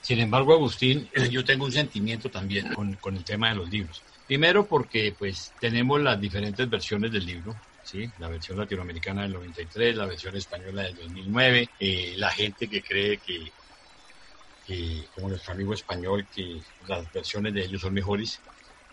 Sin 0.00 0.18
embargo, 0.18 0.54
Agustín, 0.54 1.10
yo 1.30 1.44
tengo 1.44 1.66
un 1.66 1.72
sentimiento 1.72 2.30
también 2.30 2.72
con, 2.72 2.94
con 2.94 3.18
el 3.18 3.24
tema 3.24 3.50
de 3.50 3.56
los 3.56 3.68
libros. 3.68 4.02
Primero 4.26 4.64
porque 4.64 5.14
pues 5.18 5.52
tenemos 5.60 6.00
las 6.00 6.18
diferentes 6.18 6.70
versiones 6.70 7.12
del 7.12 7.26
libro 7.26 7.54
¿sí? 7.88 8.12
la 8.18 8.28
versión 8.28 8.58
latinoamericana 8.58 9.22
del 9.22 9.32
93, 9.32 9.96
la 9.96 10.04
versión 10.04 10.36
española 10.36 10.82
del 10.82 10.94
2009, 10.96 11.70
eh, 11.80 12.14
la 12.18 12.30
gente 12.30 12.68
que 12.68 12.82
cree 12.82 13.18
que, 13.18 13.52
como 15.14 15.30
nuestro 15.30 15.54
amigo 15.54 15.72
español, 15.72 16.28
que 16.30 16.60
las 16.86 17.10
versiones 17.10 17.54
de 17.54 17.64
ellos 17.64 17.80
son 17.80 17.94
mejores. 17.94 18.42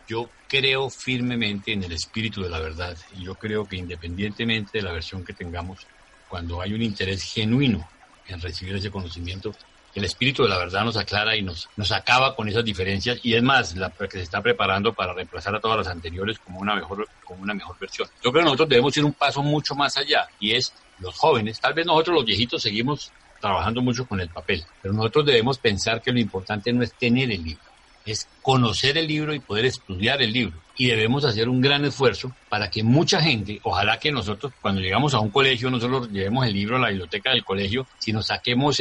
Yo 0.08 0.31
creo 0.47 0.89
firmemente 0.89 1.73
en 1.73 1.84
el 1.84 1.91
espíritu 1.91 2.41
de 2.41 2.49
la 2.49 2.60
verdad 2.60 2.97
y 3.12 3.25
yo 3.25 3.36
creo 3.36 3.67
que 3.67 3.75
independientemente 3.75 4.77
de 4.77 4.84
la 4.84 4.93
versión 4.93 5.25
que 5.25 5.34
tengamos, 5.34 5.86
cuando 6.29 6.62
hay 6.62 6.73
un 6.73 6.81
interés 6.81 7.23
genuino 7.23 7.89
en 8.27 8.39
recibir 8.39 8.75
ese 8.75 8.91
conocimiento, 8.91 9.51
el 9.95 10.03
espíritu 10.03 10.43
de 10.43 10.49
la 10.49 10.58
verdad 10.58 10.84
nos 10.84 10.97
aclara 10.97 11.36
y 11.38 11.41
nos, 11.41 11.69
nos 11.77 11.91
acaba 11.93 12.36
con 12.36 12.49
esas 12.49 12.65
diferencias 12.65 13.19
y 13.23 13.34
es 13.34 13.41
más, 13.41 13.75
la 13.75 13.89
que 13.89 14.10
se 14.12 14.21
está 14.21 14.41
preparando 14.41 14.93
para 14.93 15.13
reemplazar 15.13 15.55
a 15.55 15.60
todas 15.62 15.77
las 15.77 15.88
anteriores 15.88 16.38
como 16.39 16.60
una 16.60 16.75
mejor, 16.75 17.08
como 17.23 17.41
una 17.41 17.53
mejor 17.53 17.77
versión. 17.79 18.08
Yo 18.21 18.31
creo 18.31 18.43
que 18.43 18.45
nosotros 18.45 18.69
debemos 18.69 18.95
ir 18.97 19.05
un 19.05 19.13
paso 19.13 19.41
mucho 19.41 19.73
más 19.73 19.97
allá 19.97 20.27
y 20.39 20.53
es 20.53 20.73
los 20.99 21.15
jóvenes, 21.17 21.60
tal 21.62 21.73
vez 21.73 21.86
nosotros 21.86 22.15
los 22.15 22.25
viejitos 22.25 22.62
seguimos 22.62 23.12
trabajando 23.39 23.81
mucho 23.81 24.05
con 24.05 24.19
el 24.19 24.29
papel, 24.29 24.63
pero 24.81 24.93
nosotros 24.93 25.25
debemos 25.25 25.58
pensar 25.58 26.01
que 26.01 26.12
lo 26.12 26.19
importante 26.19 26.73
no 26.73 26.84
es 26.84 26.93
tener 26.93 27.31
el 27.31 27.43
libro, 27.43 27.63
es 28.05 28.27
conocer 28.41 28.97
el 28.97 29.08
libro 29.08 29.34
y 29.34 29.39
poder 29.39 29.65
estudiar 29.65 30.21
el 30.21 30.34
libro. 30.34 30.60
Y 30.77 30.88
debemos 30.88 31.23
hacer 31.23 31.47
un 31.47 31.61
gran 31.61 31.85
esfuerzo 31.85 32.31
para 32.49 32.69
que 32.69 32.83
mucha 32.83 33.21
gente, 33.21 33.59
ojalá 33.63 33.97
que 33.97 34.11
nosotros 34.11 34.53
cuando 34.61 34.81
llegamos 34.81 35.13
a 35.13 35.19
un 35.19 35.29
colegio 35.29 35.69
no 35.69 35.79
solo 35.79 36.07
llevemos 36.07 36.45
el 36.45 36.53
libro 36.53 36.75
a 36.75 36.79
la 36.79 36.89
biblioteca 36.89 37.31
del 37.31 37.43
colegio, 37.43 37.88
sino 37.97 38.21
saquemos 38.21 38.79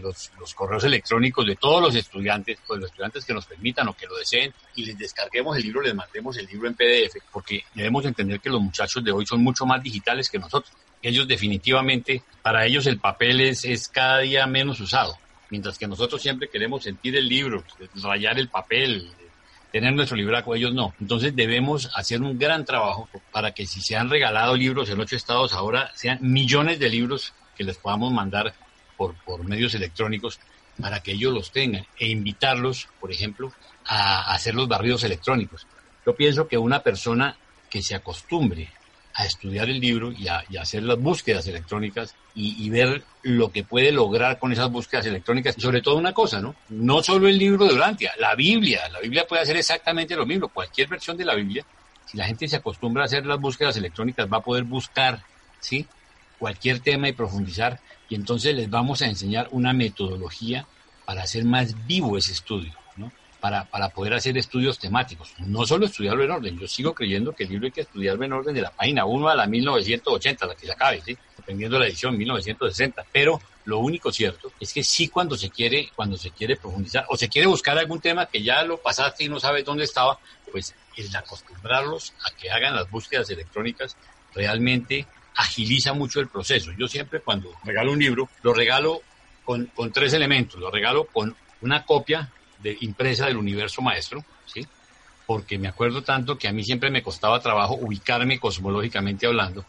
los, 0.00 0.30
los, 0.38 0.54
correos 0.54 0.84
electrónicos 0.84 1.46
de 1.46 1.56
todos 1.56 1.82
los 1.82 1.94
estudiantes, 1.94 2.58
pues 2.66 2.80
los 2.80 2.90
estudiantes 2.90 3.24
que 3.24 3.34
nos 3.34 3.46
permitan 3.46 3.88
o 3.88 3.94
que 3.94 4.06
lo 4.06 4.16
deseen, 4.16 4.52
y 4.76 4.84
les 4.84 4.96
descarguemos 4.96 5.56
el 5.56 5.64
libro, 5.64 5.82
les 5.82 5.94
mandemos 5.94 6.36
el 6.38 6.46
libro 6.46 6.68
en 6.68 6.74
PDF, 6.74 7.16
porque 7.32 7.64
debemos 7.74 8.04
entender 8.04 8.40
que 8.40 8.50
los 8.50 8.60
muchachos 8.60 9.02
de 9.02 9.12
hoy 9.12 9.26
son 9.26 9.42
mucho 9.42 9.66
más 9.66 9.82
digitales 9.82 10.30
que 10.30 10.38
nosotros. 10.38 10.72
Ellos 11.02 11.26
definitivamente, 11.26 12.22
para 12.42 12.64
ellos 12.64 12.86
el 12.86 12.98
papel 12.98 13.40
es, 13.40 13.64
es 13.64 13.88
cada 13.88 14.20
día 14.20 14.46
menos 14.46 14.80
usado 14.80 15.16
mientras 15.50 15.76
que 15.76 15.86
nosotros 15.86 16.22
siempre 16.22 16.48
queremos 16.48 16.82
sentir 16.82 17.14
el 17.14 17.28
libro, 17.28 17.62
rayar 18.02 18.38
el 18.38 18.48
papel, 18.48 19.12
tener 19.72 19.94
nuestro 19.94 20.16
libraco, 20.16 20.54
ellos 20.54 20.74
no. 20.74 20.94
Entonces 21.00 21.34
debemos 21.34 21.90
hacer 21.96 22.20
un 22.20 22.38
gran 22.38 22.64
trabajo 22.64 23.08
para 23.32 23.52
que 23.52 23.66
si 23.66 23.80
se 23.80 23.96
han 23.96 24.10
regalado 24.10 24.54
libros 24.54 24.90
en 24.90 25.00
ocho 25.00 25.16
estados, 25.16 25.54
ahora 25.54 25.90
sean 25.94 26.18
millones 26.20 26.78
de 26.78 26.90
libros 26.90 27.32
que 27.56 27.64
les 27.64 27.78
podamos 27.78 28.12
mandar 28.12 28.54
por, 28.96 29.14
por 29.24 29.44
medios 29.44 29.74
electrónicos 29.74 30.38
para 30.80 31.00
que 31.00 31.12
ellos 31.12 31.32
los 31.32 31.52
tengan 31.52 31.86
e 31.98 32.08
invitarlos, 32.08 32.88
por 33.00 33.10
ejemplo, 33.10 33.52
a 33.86 34.32
hacer 34.32 34.54
los 34.54 34.68
barridos 34.68 35.04
electrónicos. 35.04 35.66
Yo 36.04 36.14
pienso 36.14 36.46
que 36.46 36.58
una 36.58 36.80
persona 36.80 37.36
que 37.70 37.82
se 37.82 37.94
acostumbre 37.94 38.70
a 39.14 39.26
estudiar 39.26 39.68
el 39.68 39.80
libro 39.80 40.12
y 40.12 40.28
a, 40.28 40.44
hacer 40.60 40.82
las 40.82 40.98
búsquedas 40.98 41.46
electrónicas 41.46 42.14
y, 42.34 42.68
ver 42.70 43.02
lo 43.22 43.52
que 43.52 43.62
puede 43.62 43.92
lograr 43.92 44.38
con 44.38 44.52
esas 44.52 44.70
búsquedas 44.70 45.06
electrónicas. 45.06 45.56
Y 45.58 45.60
sobre 45.60 45.82
todo 45.82 45.96
una 45.96 46.14
cosa, 46.14 46.40
¿no? 46.40 46.54
No 46.70 47.02
solo 47.02 47.28
el 47.28 47.38
libro 47.38 47.66
de 47.66 47.72
Durantia, 47.72 48.12
la 48.18 48.34
Biblia. 48.34 48.88
La 48.88 49.00
Biblia 49.00 49.26
puede 49.26 49.42
hacer 49.42 49.56
exactamente 49.56 50.16
lo 50.16 50.24
mismo. 50.24 50.48
Cualquier 50.48 50.88
versión 50.88 51.16
de 51.16 51.26
la 51.26 51.34
Biblia, 51.34 51.64
si 52.06 52.16
la 52.16 52.24
gente 52.24 52.48
se 52.48 52.56
acostumbra 52.56 53.02
a 53.02 53.06
hacer 53.06 53.26
las 53.26 53.38
búsquedas 53.38 53.76
electrónicas, 53.76 54.32
va 54.32 54.38
a 54.38 54.42
poder 54.42 54.64
buscar, 54.64 55.22
¿sí? 55.60 55.86
Cualquier 56.38 56.80
tema 56.80 57.08
y 57.08 57.12
profundizar. 57.12 57.80
Y 58.08 58.14
entonces 58.14 58.54
les 58.54 58.70
vamos 58.70 59.02
a 59.02 59.06
enseñar 59.06 59.48
una 59.50 59.72
metodología 59.72 60.66
para 61.04 61.22
hacer 61.22 61.44
más 61.44 61.86
vivo 61.86 62.16
ese 62.16 62.32
estudio 62.32 62.81
para, 63.42 63.64
para 63.64 63.88
poder 63.88 64.14
hacer 64.14 64.38
estudios 64.38 64.78
temáticos. 64.78 65.34
No 65.38 65.66
solo 65.66 65.86
estudiarlo 65.86 66.22
en 66.22 66.30
orden, 66.30 66.58
yo 66.60 66.68
sigo 66.68 66.94
creyendo 66.94 67.32
que 67.32 67.42
el 67.42 67.50
libro 67.50 67.66
hay 67.66 67.72
que 67.72 67.80
estudiarlo 67.80 68.24
en 68.24 68.32
orden 68.32 68.54
de 68.54 68.62
la 68.62 68.70
página 68.70 69.04
1 69.04 69.28
a 69.28 69.34
la 69.34 69.48
1980, 69.48 70.46
la 70.46 70.54
que 70.54 70.66
se 70.66 70.72
acabe, 70.72 71.00
¿sí? 71.04 71.18
dependiendo 71.36 71.74
de 71.74 71.80
la 71.80 71.88
edición 71.88 72.16
1960. 72.16 73.04
Pero 73.10 73.40
lo 73.64 73.80
único 73.80 74.12
cierto 74.12 74.52
es 74.60 74.72
que 74.72 74.84
sí 74.84 75.08
cuando 75.08 75.36
se 75.36 75.50
quiere, 75.50 75.90
cuando 75.96 76.16
se 76.16 76.30
quiere 76.30 76.54
profundizar 76.54 77.04
o 77.08 77.16
se 77.16 77.28
quiere 77.28 77.48
buscar 77.48 77.76
algún 77.76 78.00
tema 78.00 78.26
que 78.26 78.44
ya 78.44 78.62
lo 78.62 78.76
pasaste 78.76 79.24
y 79.24 79.28
no 79.28 79.40
sabes 79.40 79.64
dónde 79.64 79.82
estaba, 79.82 80.20
pues 80.52 80.72
el 80.96 81.16
acostumbrarlos 81.16 82.14
a 82.24 82.30
que 82.36 82.48
hagan 82.48 82.76
las 82.76 82.88
búsquedas 82.92 83.28
electrónicas 83.28 83.96
realmente 84.36 85.04
agiliza 85.34 85.94
mucho 85.94 86.20
el 86.20 86.28
proceso. 86.28 86.70
Yo 86.78 86.86
siempre 86.86 87.18
cuando 87.18 87.52
regalo 87.64 87.90
un 87.90 87.98
libro, 87.98 88.28
lo 88.44 88.54
regalo 88.54 89.02
con, 89.44 89.66
con 89.74 89.90
tres 89.90 90.12
elementos. 90.12 90.60
Lo 90.60 90.70
regalo 90.70 91.06
con 91.06 91.34
una 91.60 91.84
copia 91.84 92.30
de 92.62 92.76
impresa 92.80 93.26
del 93.26 93.36
universo 93.36 93.82
maestro, 93.82 94.24
¿sí? 94.46 94.66
Porque 95.26 95.58
me 95.58 95.68
acuerdo 95.68 96.02
tanto 96.02 96.36
que 96.36 96.48
a 96.48 96.52
mí 96.52 96.62
siempre 96.64 96.90
me 96.90 97.02
costaba 97.02 97.40
trabajo 97.40 97.74
ubicarme 97.74 98.38
cosmológicamente 98.38 99.26
hablando, 99.26 99.64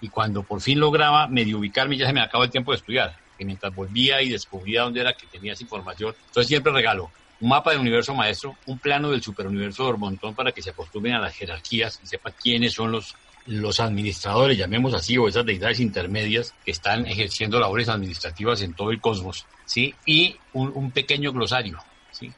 y 0.00 0.08
cuando 0.08 0.42
por 0.42 0.60
fin 0.60 0.78
lograba 0.78 1.26
medio 1.26 1.58
ubicarme 1.58 1.96
ya 1.96 2.06
se 2.06 2.12
me 2.12 2.20
acabó 2.20 2.44
el 2.44 2.50
tiempo 2.50 2.72
de 2.72 2.78
estudiar, 2.78 3.16
que 3.38 3.44
mientras 3.44 3.74
volvía 3.74 4.22
y 4.22 4.28
descubría 4.28 4.82
dónde 4.82 5.00
era 5.00 5.14
que 5.14 5.26
tenía 5.26 5.52
esa 5.52 5.62
información, 5.62 6.14
entonces 6.26 6.48
siempre 6.48 6.72
regalo 6.72 7.10
un 7.40 7.50
mapa 7.50 7.70
del 7.70 7.80
universo 7.80 8.14
maestro, 8.14 8.56
un 8.66 8.78
plano 8.78 9.10
del 9.10 9.22
superuniverso 9.22 9.82
de 9.82 9.90
Ormontón 9.90 10.34
para 10.34 10.52
que 10.52 10.62
se 10.62 10.70
acostumbren 10.70 11.14
a 11.14 11.20
las 11.20 11.34
jerarquías 11.34 12.00
y 12.02 12.06
sepa 12.06 12.30
quiénes 12.30 12.72
son 12.72 12.92
los 12.92 13.14
los 13.46 13.78
administradores, 13.78 14.58
llamemos 14.58 14.92
así, 14.92 15.16
o 15.16 15.28
esas 15.28 15.46
deidades 15.46 15.78
intermedias 15.78 16.52
que 16.64 16.72
están 16.72 17.06
ejerciendo 17.06 17.60
labores 17.60 17.88
administrativas 17.88 18.60
en 18.62 18.74
todo 18.74 18.90
el 18.90 19.00
cosmos, 19.00 19.46
¿sí? 19.64 19.94
Y 20.04 20.36
un, 20.52 20.72
un 20.74 20.90
pequeño 20.90 21.32
glosario 21.32 21.78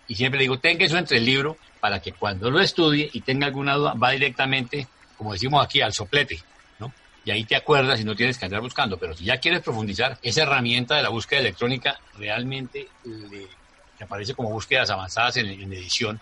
y 0.07 0.15
siempre 0.15 0.39
le 0.39 0.45
digo, 0.45 0.59
tenga 0.59 0.85
eso 0.85 0.99
entre 0.99 1.19
el 1.19 1.25
libro 1.25 1.57
para 1.81 2.01
que 2.01 2.13
cuando 2.13 2.51
lo 2.51 2.61
estudie 2.61 3.09
y 3.13 3.21
tenga 3.21 3.47
alguna 3.47 3.75
duda, 3.75 3.95
va 3.95 4.11
directamente, 4.11 4.87
como 5.17 5.33
decimos 5.33 5.65
aquí, 5.65 5.81
al 5.81 5.93
soplete, 5.93 6.41
¿no? 6.79 6.93
Y 7.25 7.31
ahí 7.31 7.45
te 7.45 7.57
acuerdas 7.57 8.01
y 8.01 8.05
no 8.05 8.17
tienes 8.17 8.39
que 8.39 8.45
andar 8.45 8.61
buscando. 8.61 8.99
Pero 8.99 9.15
si 9.15 9.25
ya 9.25 9.39
quieres 9.39 9.61
profundizar, 9.61 10.19
esa 10.23 10.43
herramienta 10.43 10.97
de 10.97 11.03
la 11.03 11.09
búsqueda 11.11 11.41
electrónica 11.41 11.99
realmente 12.17 12.89
le, 13.05 13.47
aparece 14.01 14.35
como 14.35 14.51
búsquedas 14.51 14.91
avanzadas 14.91 15.37
en, 15.37 15.73
edición. 15.73 16.21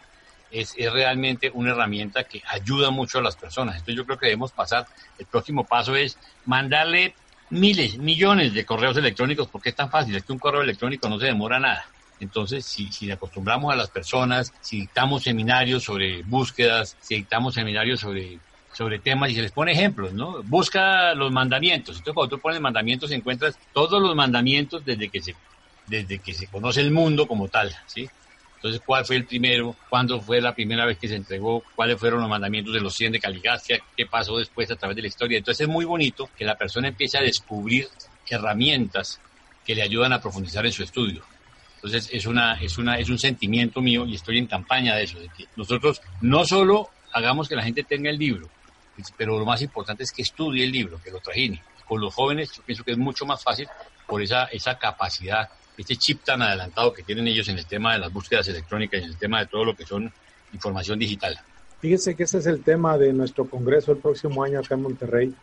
Es, 0.50 0.74
es, 0.76 0.92
realmente 0.92 1.50
una 1.52 1.72
herramienta 1.72 2.24
que 2.24 2.42
ayuda 2.46 2.90
mucho 2.90 3.18
a 3.18 3.22
las 3.22 3.36
personas. 3.36 3.76
Entonces 3.76 3.96
yo 3.96 4.04
creo 4.04 4.18
que 4.18 4.26
debemos 4.26 4.52
pasar, 4.52 4.86
el 5.18 5.26
próximo 5.26 5.64
paso 5.64 5.96
es 5.96 6.18
mandarle 6.44 7.14
miles, 7.50 7.98
millones 7.98 8.54
de 8.54 8.64
correos 8.64 8.96
electrónicos, 8.96 9.48
porque 9.48 9.70
es 9.70 9.76
tan 9.76 9.90
fácil, 9.90 10.16
es 10.16 10.24
que 10.24 10.32
un 10.32 10.38
correo 10.38 10.62
electrónico 10.62 11.08
no 11.08 11.18
se 11.18 11.26
demora 11.26 11.58
nada. 11.58 11.86
Entonces, 12.20 12.64
si, 12.64 13.10
acostumbramos 13.10 13.72
a 13.72 13.76
las 13.76 13.90
personas, 13.90 14.52
si 14.60 14.80
dictamos 14.80 15.22
seminarios 15.22 15.84
sobre 15.84 16.22
búsquedas, 16.22 16.96
si 17.00 17.16
dictamos 17.16 17.54
seminarios 17.54 18.00
sobre, 18.00 18.38
sobre 18.72 18.98
temas 18.98 19.30
y 19.30 19.34
se 19.34 19.42
les 19.42 19.52
pone 19.52 19.72
ejemplos, 19.72 20.12
¿no? 20.12 20.42
Busca 20.44 21.14
los 21.14 21.30
mandamientos. 21.30 21.96
Entonces, 21.96 22.14
cuando 22.14 22.36
tú 22.36 22.42
pones 22.42 22.60
mandamientos, 22.60 23.10
encuentras 23.10 23.58
todos 23.72 24.00
los 24.00 24.14
mandamientos 24.16 24.84
desde 24.84 25.08
que 25.08 25.20
se, 25.20 25.34
desde 25.86 26.18
que 26.18 26.32
se 26.32 26.46
conoce 26.46 26.80
el 26.80 26.90
mundo 26.90 27.26
como 27.26 27.48
tal, 27.48 27.74
¿sí? 27.86 28.08
Entonces, 28.56 28.80
¿cuál 28.84 29.04
fue 29.04 29.16
el 29.16 29.26
primero? 29.26 29.76
¿Cuándo 29.90 30.20
fue 30.20 30.40
la 30.40 30.54
primera 30.54 30.86
vez 30.86 30.98
que 30.98 31.08
se 31.08 31.14
entregó? 31.14 31.62
¿Cuáles 31.76 32.00
fueron 32.00 32.20
los 32.20 32.30
mandamientos 32.30 32.72
de 32.72 32.80
los 32.80 32.94
100 32.94 33.12
de 33.12 33.20
Caligastia? 33.20 33.78
¿Qué 33.94 34.06
pasó 34.06 34.38
después 34.38 34.70
a 34.70 34.76
través 34.76 34.96
de 34.96 35.02
la 35.02 35.08
historia? 35.08 35.38
Entonces, 35.38 35.66
es 35.66 35.72
muy 35.72 35.84
bonito 35.84 36.30
que 36.36 36.44
la 36.46 36.56
persona 36.56 36.88
empiece 36.88 37.18
a 37.18 37.22
descubrir 37.22 37.86
herramientas 38.28 39.20
que 39.64 39.74
le 39.74 39.82
ayudan 39.82 40.12
a 40.12 40.20
profundizar 40.20 40.64
en 40.64 40.72
su 40.72 40.82
estudio. 40.82 41.22
Entonces 41.86 42.10
es 42.12 42.26
una, 42.26 42.54
es 42.54 42.78
una, 42.78 42.98
es 42.98 43.08
un 43.08 43.18
sentimiento 43.18 43.80
mío 43.80 44.04
y 44.06 44.16
estoy 44.16 44.38
en 44.38 44.48
campaña 44.48 44.96
de 44.96 45.04
eso, 45.04 45.20
de 45.20 45.28
que 45.28 45.44
nosotros 45.54 46.02
no 46.20 46.44
solo 46.44 46.90
hagamos 47.12 47.48
que 47.48 47.54
la 47.54 47.62
gente 47.62 47.84
tenga 47.84 48.10
el 48.10 48.18
libro, 48.18 48.48
pero 49.16 49.38
lo 49.38 49.44
más 49.44 49.62
importante 49.62 50.02
es 50.02 50.10
que 50.10 50.22
estudie 50.22 50.64
el 50.64 50.72
libro, 50.72 51.00
que 51.00 51.12
lo 51.12 51.20
trajine. 51.20 51.62
Con 51.86 52.00
los 52.00 52.12
jóvenes 52.12 52.50
yo 52.56 52.62
pienso 52.64 52.82
que 52.82 52.90
es 52.90 52.98
mucho 52.98 53.24
más 53.24 53.40
fácil 53.40 53.68
por 54.04 54.20
esa, 54.20 54.46
esa 54.46 54.76
capacidad, 54.76 55.48
este 55.78 55.94
chip 55.94 56.24
tan 56.24 56.42
adelantado 56.42 56.92
que 56.92 57.04
tienen 57.04 57.28
ellos 57.28 57.48
en 57.50 57.56
el 57.56 57.66
tema 57.66 57.92
de 57.92 58.00
las 58.00 58.12
búsquedas 58.12 58.48
electrónicas 58.48 59.00
y 59.00 59.04
en 59.04 59.10
el 59.10 59.16
tema 59.16 59.38
de 59.38 59.46
todo 59.46 59.64
lo 59.64 59.76
que 59.76 59.86
son 59.86 60.12
información 60.52 60.98
digital. 60.98 61.38
Fíjese 61.80 62.16
que 62.16 62.24
ese 62.24 62.38
es 62.38 62.46
el 62.46 62.64
tema 62.64 62.98
de 62.98 63.12
nuestro 63.12 63.48
congreso 63.48 63.92
el 63.92 63.98
próximo 63.98 64.42
año 64.42 64.58
acá 64.58 64.74
en 64.74 64.82
Monterrey. 64.82 65.34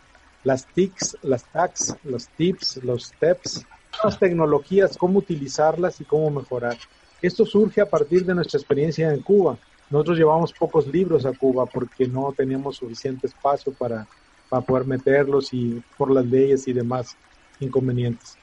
Las 0.43 0.65
TICs, 0.65 1.19
las 1.21 1.45
tags, 1.45 1.95
los 2.03 2.27
tips, 2.27 2.83
los 2.83 3.05
steps, 3.05 3.65
las 4.03 4.19
tecnologías, 4.19 4.97
cómo 4.97 5.19
utilizarlas 5.19 5.99
y 6.01 6.05
cómo 6.05 6.29
mejorar. 6.29 6.77
Esto 7.21 7.45
surge 7.45 7.81
a 7.81 7.89
partir 7.89 8.25
de 8.25 8.35
nuestra 8.35 8.59
experiencia 8.59 9.13
en 9.13 9.21
Cuba. 9.21 9.57
Nosotros 9.89 10.17
llevamos 10.17 10.53
pocos 10.53 10.87
libros 10.87 11.25
a 11.25 11.33
Cuba 11.33 11.65
porque 11.65 12.07
no 12.07 12.33
teníamos 12.35 12.77
suficiente 12.77 13.27
espacio 13.27 13.73
para, 13.73 14.07
para 14.49 14.61
poder 14.61 14.85
meterlos 14.85 15.53
y 15.53 15.81
por 15.97 16.11
las 16.11 16.25
leyes 16.25 16.67
y 16.67 16.73
demás 16.73 17.15
inconvenientes. 17.59 18.37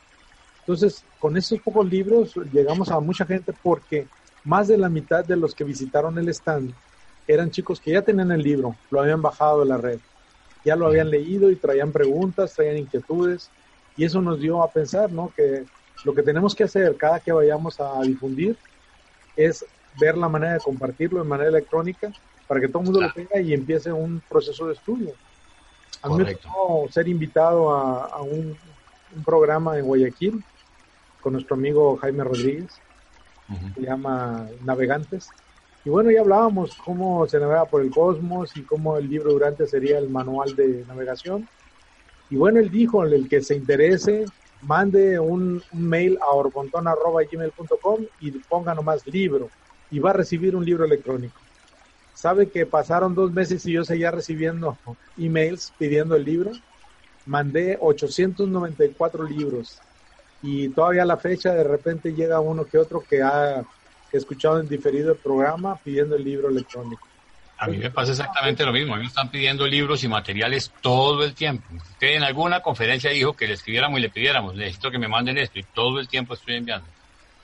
Entonces, 0.61 1.05
con 1.19 1.37
esos 1.37 1.61
pocos 1.61 1.89
libros 1.91 2.35
llegamos 2.53 2.91
a 2.91 3.01
mucha 3.01 3.27
gente 3.27 3.53
porque 3.63 4.07
más 4.45 4.69
de 4.69 4.79
la 4.79 4.89
mitad 4.89 5.25
de 5.25 5.37
los 5.37 5.55
que 5.55 5.65
visitaron 5.65 6.17
el 6.19 6.29
stand 6.29 6.73
eran 7.27 7.51
chicos 7.51 7.81
que 7.81 7.93
ya 7.93 8.03
tenían 8.03 8.31
el 8.31 8.43
libro, 8.43 8.77
lo 8.91 9.01
habían 9.01 9.23
bajado 9.23 9.61
de 9.61 9.67
la 9.67 9.77
red, 9.77 10.01
ya 10.65 10.77
lo 10.77 10.87
habían 10.87 11.11
leído 11.11 11.51
y 11.51 11.57
traían 11.57 11.93
preguntas, 11.93 12.55
traían 12.55 12.79
inquietudes 12.79 13.51
y 13.97 14.05
eso 14.05 14.21
nos 14.21 14.41
dio 14.41 14.63
a 14.63 14.71
pensar, 14.71 15.11
¿no? 15.11 15.33
Que 15.35 15.65
lo 16.05 16.15
que 16.15 16.23
tenemos 16.23 16.55
que 16.55 16.65
hacer 16.65 16.97
cada 16.97 17.21
que 17.21 17.33
vayamos 17.33 17.81
a 17.81 18.01
difundir 18.03 18.57
es 19.37 19.65
ver 20.01 20.17
la 20.17 20.29
manera 20.29 20.55
de 20.55 20.61
compartirlo 20.61 21.23
de 21.23 21.29
manera 21.29 21.51
electrónica 21.51 22.13
para 22.47 22.61
que 22.61 22.69
todo 22.69 22.81
el 22.81 22.85
mundo 22.87 23.01
lo 23.01 23.13
tenga 23.13 23.41
y 23.41 23.53
empiece 23.53 23.93
un 23.93 24.23
proceso 24.29 24.67
de 24.67 24.75
estudio. 24.75 25.13
A 26.03 26.09
mí 26.09 26.25
me 26.25 26.35
tocó 26.35 26.89
ser 26.91 27.09
invitado 27.09 27.71
a, 27.71 28.23
un, 28.23 28.57
programa 29.25 29.77
en 29.77 29.85
Guayaquil 29.85 30.43
con 31.21 31.33
nuestro 31.33 31.57
amigo 31.57 31.97
Jaime 31.97 32.25
Rodríguez, 32.25 32.81
se 33.75 33.81
llama 33.83 34.49
Navegantes. 34.65 35.29
Y 35.85 35.91
bueno, 35.91 36.11
ya 36.11 36.21
hablábamos 36.21 36.77
cómo 36.85 37.27
se 37.27 37.41
navega 37.41 37.65
por 37.65 37.83
el 37.83 37.91
cosmos 37.91 38.57
y 38.57 38.63
cómo 38.63 38.97
el 38.97 39.09
libro 39.09 39.33
durante 39.33 39.67
sería 39.67 39.99
el 39.99 40.09
manual 40.09 40.55
de 40.55 40.85
navegación. 40.87 41.49
Y 42.31 42.37
bueno, 42.37 42.61
él 42.61 42.71
dijo, 42.71 43.05
el 43.05 43.29
que 43.29 43.43
se 43.43 43.57
interese, 43.57 44.25
mande 44.63 45.19
un, 45.19 45.63
mail 45.73 46.19
a 46.23 46.31
orbontón.gmail.com 46.31 48.07
y 48.21 48.31
ponga 48.31 48.75
nomás 48.75 49.07
libro 49.07 49.51
y 49.91 49.99
va 49.99 50.11
a 50.11 50.15
recibir 50.15 50.55
un 50.55 50.65
libro 50.65 50.85
electrónico. 50.85 51.39
Sabe 52.15 52.49
que 52.49 52.67
pasaron 52.67 53.15
dos 53.15 53.33
meses 53.33 53.65
y 53.67 53.73
yo 53.73 53.85
seguía 53.85 54.11
recibiendo 54.11 54.79
emails 55.19 55.73
pidiendo 55.79 56.15
el 56.15 56.25
libro. 56.25 56.53
Mandé 57.27 57.77
894 57.81 59.25
libros 59.25 59.79
y 60.43 60.69
todavía 60.71 61.03
a 61.03 61.07
la 61.07 61.17
fecha 61.17 61.53
de 61.53 61.65
repente 61.65 62.15
llega 62.15 62.41
uno 62.41 62.65
que 62.65 62.79
otro 62.79 63.03
que 63.09 63.23
ha 63.23 63.63
escuchado 64.13 64.61
en 64.61 64.69
diferido 64.69 65.13
el 65.13 65.19
programa 65.19 65.77
pidiendo 65.77 66.17
el 66.17 66.25
libro 66.25 66.49
electrónico. 66.49 67.10
A 67.61 67.67
mí 67.67 67.77
me 67.77 67.91
pasa 67.91 68.13
exactamente 68.13 68.65
lo 68.65 68.73
mismo. 68.73 68.95
A 68.95 68.97
mí 68.97 69.03
me 69.03 69.09
están 69.09 69.31
pidiendo 69.31 69.67
libros 69.67 70.03
y 70.03 70.09
materiales 70.09 70.73
todo 70.81 71.23
el 71.23 71.35
tiempo. 71.35 71.63
Usted 71.77 72.15
en 72.15 72.23
alguna 72.23 72.63
conferencia 72.63 73.11
dijo 73.11 73.35
que 73.35 73.47
le 73.47 73.53
escribiéramos 73.53 73.99
y 73.99 74.03
le 74.03 74.09
pidiéramos, 74.09 74.55
necesito 74.55 74.91
que 74.91 74.99
me 74.99 75.09
manden 75.09 75.37
esto 75.37 75.59
y 75.59 75.63
todo 75.63 76.01
el 76.01 76.09
tiempo 76.09 76.33
estoy 76.33 76.57
enviando. 76.57 76.87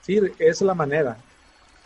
Sí, 0.01 0.19
es 0.39 0.61
la 0.63 0.73
manera. 0.73 1.17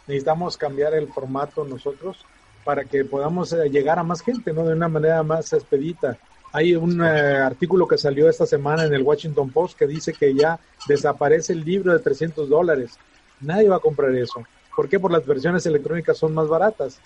Necesitamos 0.07 0.55
cambiar 0.55 0.93
el 0.93 1.09
formato 1.09 1.65
nosotros 1.65 2.25
para 2.63 2.85
que 2.85 3.03
podamos 3.03 3.51
eh, 3.51 3.69
llegar 3.69 3.99
a 3.99 4.03
más 4.03 4.21
gente, 4.21 4.53
¿no? 4.53 4.63
De 4.63 4.75
una 4.75 4.87
manera 4.87 5.23
más 5.23 5.51
expedita. 5.51 6.17
Hay 6.53 6.73
un 6.73 7.03
eh, 7.03 7.37
artículo 7.37 7.85
que 7.85 7.97
salió 7.97 8.29
esta 8.29 8.45
semana 8.45 8.85
en 8.85 8.93
el 8.93 9.01
Washington 9.01 9.49
Post 9.51 9.77
que 9.77 9.87
dice 9.87 10.13
que 10.13 10.33
ya 10.33 10.57
desaparece 10.87 11.51
el 11.51 11.65
libro 11.65 11.91
de 11.91 11.99
300 11.99 12.47
dólares. 12.47 12.97
Nadie 13.41 13.67
va 13.67 13.75
a 13.75 13.79
comprar 13.79 14.15
eso. 14.15 14.41
¿Por 14.73 14.87
qué? 14.87 15.01
Por 15.01 15.11
las 15.11 15.25
versiones 15.25 15.65
electrónicas 15.65 16.17
son 16.17 16.33
más 16.33 16.47
baratas. 16.47 17.01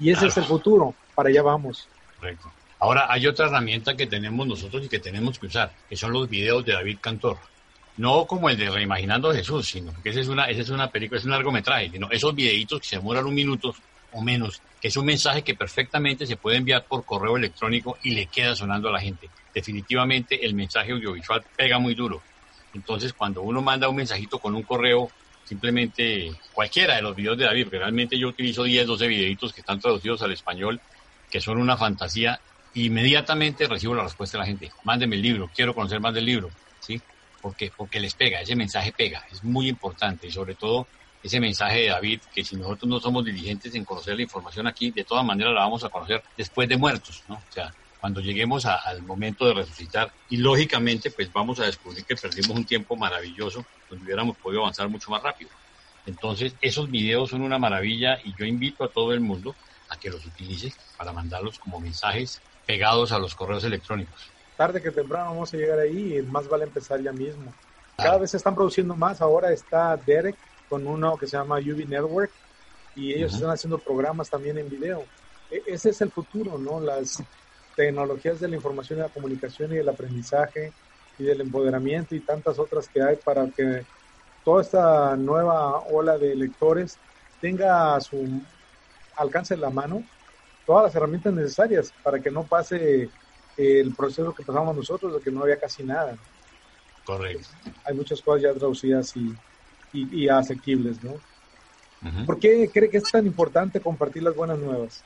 Y 0.00 0.10
ese 0.10 0.26
es 0.28 0.36
el 0.36 0.44
futuro. 0.44 0.94
Para 1.14 1.28
allá 1.28 1.42
vamos. 1.42 1.86
Correcto. 2.18 2.50
Ahora, 2.78 3.06
hay 3.10 3.26
otra 3.26 3.46
herramienta 3.46 3.94
que 3.94 4.06
tenemos 4.06 4.46
nosotros 4.46 4.86
y 4.86 4.88
que 4.88 4.98
tenemos 4.98 5.38
que 5.38 5.46
usar, 5.46 5.70
que 5.88 5.96
son 5.96 6.12
los 6.12 6.28
videos 6.28 6.64
de 6.64 6.72
David 6.72 6.98
Cantor. 7.00 7.36
No 7.98 8.24
como 8.24 8.48
el 8.48 8.56
de 8.56 8.70
Reimaginando 8.70 9.30
a 9.30 9.34
Jesús, 9.34 9.68
sino 9.68 9.92
que 10.02 10.08
esa 10.08 10.20
es 10.20 10.28
una, 10.28 10.46
esa 10.46 10.62
es 10.62 10.70
una 10.70 10.88
película, 10.90 11.18
es 11.18 11.24
un 11.26 11.32
largometraje, 11.32 11.90
sino 11.90 12.10
esos 12.10 12.34
videitos 12.34 12.80
que 12.80 12.86
se 12.86 12.96
demoran 12.96 13.26
un 13.26 13.34
minuto 13.34 13.74
o 14.12 14.22
menos, 14.22 14.62
que 14.80 14.88
es 14.88 14.96
un 14.96 15.04
mensaje 15.04 15.42
que 15.42 15.54
perfectamente 15.54 16.26
se 16.26 16.36
puede 16.36 16.56
enviar 16.56 16.84
por 16.86 17.04
correo 17.04 17.36
electrónico 17.36 17.98
y 18.02 18.12
le 18.12 18.26
queda 18.26 18.56
sonando 18.56 18.88
a 18.88 18.92
la 18.92 19.00
gente. 19.00 19.28
Definitivamente 19.54 20.44
el 20.44 20.54
mensaje 20.54 20.92
audiovisual 20.92 21.44
pega 21.56 21.78
muy 21.78 21.94
duro. 21.94 22.22
Entonces, 22.72 23.12
cuando 23.12 23.42
uno 23.42 23.60
manda 23.60 23.88
un 23.88 23.96
mensajito 23.96 24.38
con 24.38 24.54
un 24.54 24.62
correo, 24.62 25.10
simplemente 25.50 26.32
cualquiera 26.54 26.94
de 26.94 27.02
los 27.02 27.16
videos 27.16 27.36
de 27.36 27.44
David, 27.44 27.66
realmente 27.72 28.16
yo 28.16 28.28
utilizo 28.28 28.62
10, 28.62 28.86
12 28.86 29.08
videitos 29.08 29.52
que 29.52 29.62
están 29.62 29.80
traducidos 29.80 30.22
al 30.22 30.30
español, 30.30 30.80
que 31.28 31.40
son 31.40 31.58
una 31.58 31.76
fantasía, 31.76 32.40
inmediatamente 32.74 33.66
recibo 33.66 33.96
la 33.96 34.04
respuesta 34.04 34.38
de 34.38 34.42
la 34.42 34.46
gente. 34.46 34.70
Mándeme 34.84 35.16
el 35.16 35.22
libro, 35.22 35.50
quiero 35.52 35.74
conocer 35.74 35.98
más 35.98 36.14
del 36.14 36.24
libro, 36.24 36.50
¿sí? 36.78 37.00
Porque, 37.42 37.72
porque 37.76 37.98
les 37.98 38.14
pega, 38.14 38.40
ese 38.40 38.54
mensaje 38.54 38.92
pega, 38.92 39.26
es 39.32 39.42
muy 39.42 39.68
importante 39.68 40.28
y 40.28 40.30
sobre 40.30 40.54
todo 40.54 40.86
ese 41.20 41.40
mensaje 41.40 41.80
de 41.80 41.88
David, 41.88 42.20
que 42.32 42.44
si 42.44 42.54
nosotros 42.54 42.88
no 42.88 43.00
somos 43.00 43.24
diligentes 43.24 43.74
en 43.74 43.84
conocer 43.84 44.14
la 44.14 44.22
información 44.22 44.68
aquí, 44.68 44.92
de 44.92 45.02
todas 45.02 45.24
maneras 45.24 45.52
la 45.52 45.62
vamos 45.62 45.82
a 45.82 45.88
conocer 45.88 46.22
después 46.36 46.68
de 46.68 46.76
muertos, 46.76 47.24
¿no? 47.28 47.34
O 47.34 47.52
sea, 47.52 47.74
cuando 48.00 48.20
lleguemos 48.20 48.66
al 48.66 49.02
momento 49.02 49.46
de 49.46 49.54
resucitar 49.54 50.12
y 50.28 50.36
lógicamente 50.36 51.10
pues 51.10 51.32
vamos 51.32 51.58
a 51.58 51.64
descubrir 51.64 52.04
que 52.04 52.14
perdimos 52.14 52.56
un 52.56 52.64
tiempo 52.64 52.94
maravilloso 52.94 53.66
donde 53.90 54.04
hubiéramos 54.04 54.36
podido 54.36 54.62
avanzar 54.62 54.88
mucho 54.88 55.10
más 55.10 55.22
rápido. 55.22 55.50
Entonces 56.06 56.54
esos 56.60 56.90
videos 56.90 57.30
son 57.30 57.42
una 57.42 57.58
maravilla 57.58 58.18
y 58.24 58.34
yo 58.38 58.46
invito 58.46 58.84
a 58.84 58.88
todo 58.88 59.12
el 59.12 59.20
mundo 59.20 59.54
a 59.88 59.98
que 59.98 60.08
los 60.08 60.24
utilice 60.24 60.72
para 60.96 61.12
mandarlos 61.12 61.58
como 61.58 61.80
mensajes 61.80 62.40
pegados 62.66 63.12
a 63.12 63.18
los 63.18 63.34
correos 63.34 63.64
electrónicos. 63.64 64.30
Tarde 64.56 64.80
que 64.80 64.90
temprano 64.90 65.30
vamos 65.30 65.52
a 65.52 65.56
llegar 65.56 65.78
ahí 65.78 66.18
y 66.18 66.22
más 66.22 66.48
vale 66.48 66.64
empezar 66.64 67.00
ya 67.02 67.12
mismo. 67.12 67.52
Cada 67.96 68.18
vez 68.18 68.30
se 68.30 68.36
están 68.36 68.54
produciendo 68.54 68.94
más. 68.94 69.20
Ahora 69.20 69.52
está 69.52 69.96
Derek 69.96 70.36
con 70.68 70.86
uno 70.86 71.16
que 71.16 71.26
se 71.26 71.36
llama 71.36 71.56
UV 71.56 71.88
Network 71.88 72.30
y 72.94 73.12
ellos 73.12 73.34
están 73.34 73.50
haciendo 73.50 73.78
programas 73.78 74.30
también 74.30 74.58
en 74.58 74.68
video. 74.68 75.04
E, 75.50 75.62
ese 75.66 75.90
es 75.90 76.00
el 76.00 76.10
futuro, 76.10 76.58
¿no? 76.58 76.80
Las 76.80 77.22
tecnologías 77.76 78.40
de 78.40 78.48
la 78.48 78.56
información 78.56 78.98
y 78.98 79.02
la 79.02 79.08
comunicación 79.08 79.72
y 79.72 79.76
del 79.76 79.88
aprendizaje 79.88 80.72
y 81.20 81.24
del 81.24 81.42
empoderamiento 81.42 82.14
y 82.14 82.20
tantas 82.20 82.58
otras 82.58 82.88
que 82.88 83.02
hay 83.02 83.16
para 83.16 83.46
que 83.48 83.84
toda 84.44 84.62
esta 84.62 85.16
nueva 85.16 85.80
ola 85.90 86.16
de 86.16 86.34
lectores 86.34 86.96
tenga 87.40 87.94
a 87.94 88.00
su 88.00 88.40
alcance 89.16 89.54
en 89.54 89.60
la 89.60 89.70
mano 89.70 90.02
todas 90.66 90.84
las 90.84 90.94
herramientas 90.94 91.32
necesarias 91.32 91.92
para 92.02 92.20
que 92.20 92.30
no 92.30 92.44
pase 92.44 93.08
el 93.56 93.94
proceso 93.94 94.34
que 94.34 94.44
pasamos 94.44 94.76
nosotros, 94.76 95.14
de 95.14 95.20
que 95.20 95.30
no 95.30 95.42
había 95.42 95.58
casi 95.58 95.82
nada. 95.82 96.16
Correcto. 97.04 97.48
Hay 97.84 97.94
muchas 97.94 98.22
cosas 98.22 98.42
ya 98.42 98.54
traducidas 98.54 99.14
y, 99.16 99.36
y, 99.92 100.28
asequibles, 100.28 101.02
¿no? 101.02 101.14
¿Por 102.24 102.38
qué 102.38 102.70
cree 102.72 102.88
que 102.88 102.98
es 102.98 103.10
tan 103.10 103.26
importante 103.26 103.80
compartir 103.80 104.22
las 104.22 104.34
buenas 104.34 104.58
nuevas? 104.58 105.04